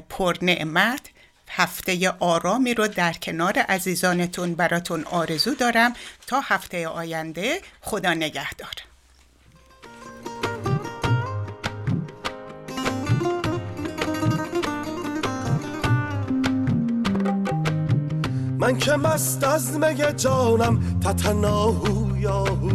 پرنعمت 0.09 1.01
هفته 1.49 2.11
آرامی 2.11 2.75
رو 2.75 2.89
در 2.89 3.13
کنار 3.13 3.59
عزیزانتون 3.59 4.55
براتون 4.55 5.05
آرزو 5.05 5.55
دارم. 5.55 5.95
تا 6.27 6.41
هفته 6.41 6.89
آینده 6.89 7.61
خدا 7.81 8.15
نگهدار. 8.15 8.88
من 18.69 18.79
که 18.79 18.93
مست 18.93 19.45
از 19.45 19.79
مگه 19.79 20.13
جانم 20.13 21.01
تتناهو 21.01 22.19
یاهو 22.19 22.71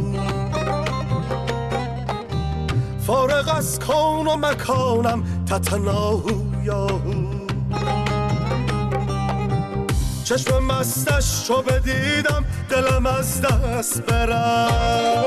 فارغ 3.08 3.56
از 3.58 3.80
کون 3.80 4.28
و 4.28 4.36
مکانم 4.38 5.24
تتناهو 5.46 6.64
یاهو 6.64 7.14
چشم 10.24 10.64
مستش 10.64 11.50
رو 11.50 11.62
بدیدم 11.62 12.46
دلم 12.70 13.06
از 13.06 13.42
دست 13.42 14.02
برم 14.02 15.26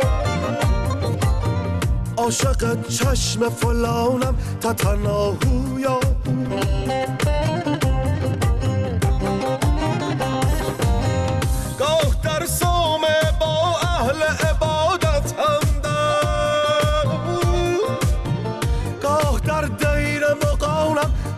عاشق 2.16 2.86
چشم 2.88 3.48
فلانم 3.48 4.34
تتناهو 4.60 5.80
یا 5.80 6.05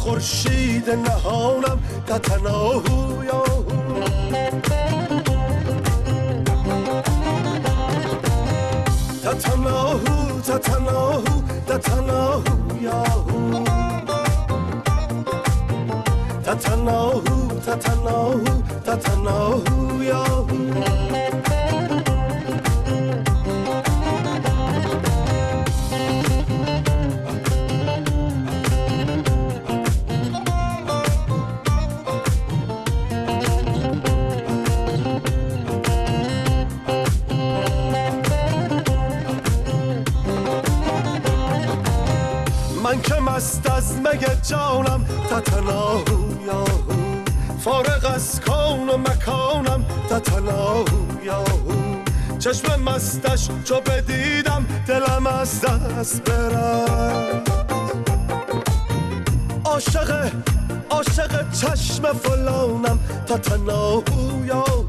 خورشید 0.00 0.90
نهانم 0.90 1.78
تتناهو 2.06 3.24
یا 3.24 3.44
تتناهو 9.24 10.40
تتناهو 10.46 11.34
تتناهو 11.68 12.82
یاهو. 12.82 13.64
تتناهو 16.44 17.36
تتناهو 17.66 18.44
تتناهو 18.86 20.02
یاهو. 20.02 21.09
جانم 44.50 45.04
تتناهو 45.30 46.44
یاهو 46.46 46.92
فارغ 47.58 48.10
از 48.14 48.40
کون 48.40 48.88
و 48.88 48.96
مکانم 48.96 49.84
تتناهو 50.10 50.84
یاهو 51.24 51.72
چشم 52.38 52.82
مستش 52.82 53.48
چو 53.64 53.74
بدیدم 53.80 54.66
دلم 54.86 55.26
از 55.26 55.60
دست 55.60 56.22
برم. 56.24 57.44
عاشق 59.64 60.32
عاشق 60.90 61.50
چشم 61.52 62.12
فلانم 62.12 62.98
تتناهو 63.26 64.46
یاهو 64.46 64.79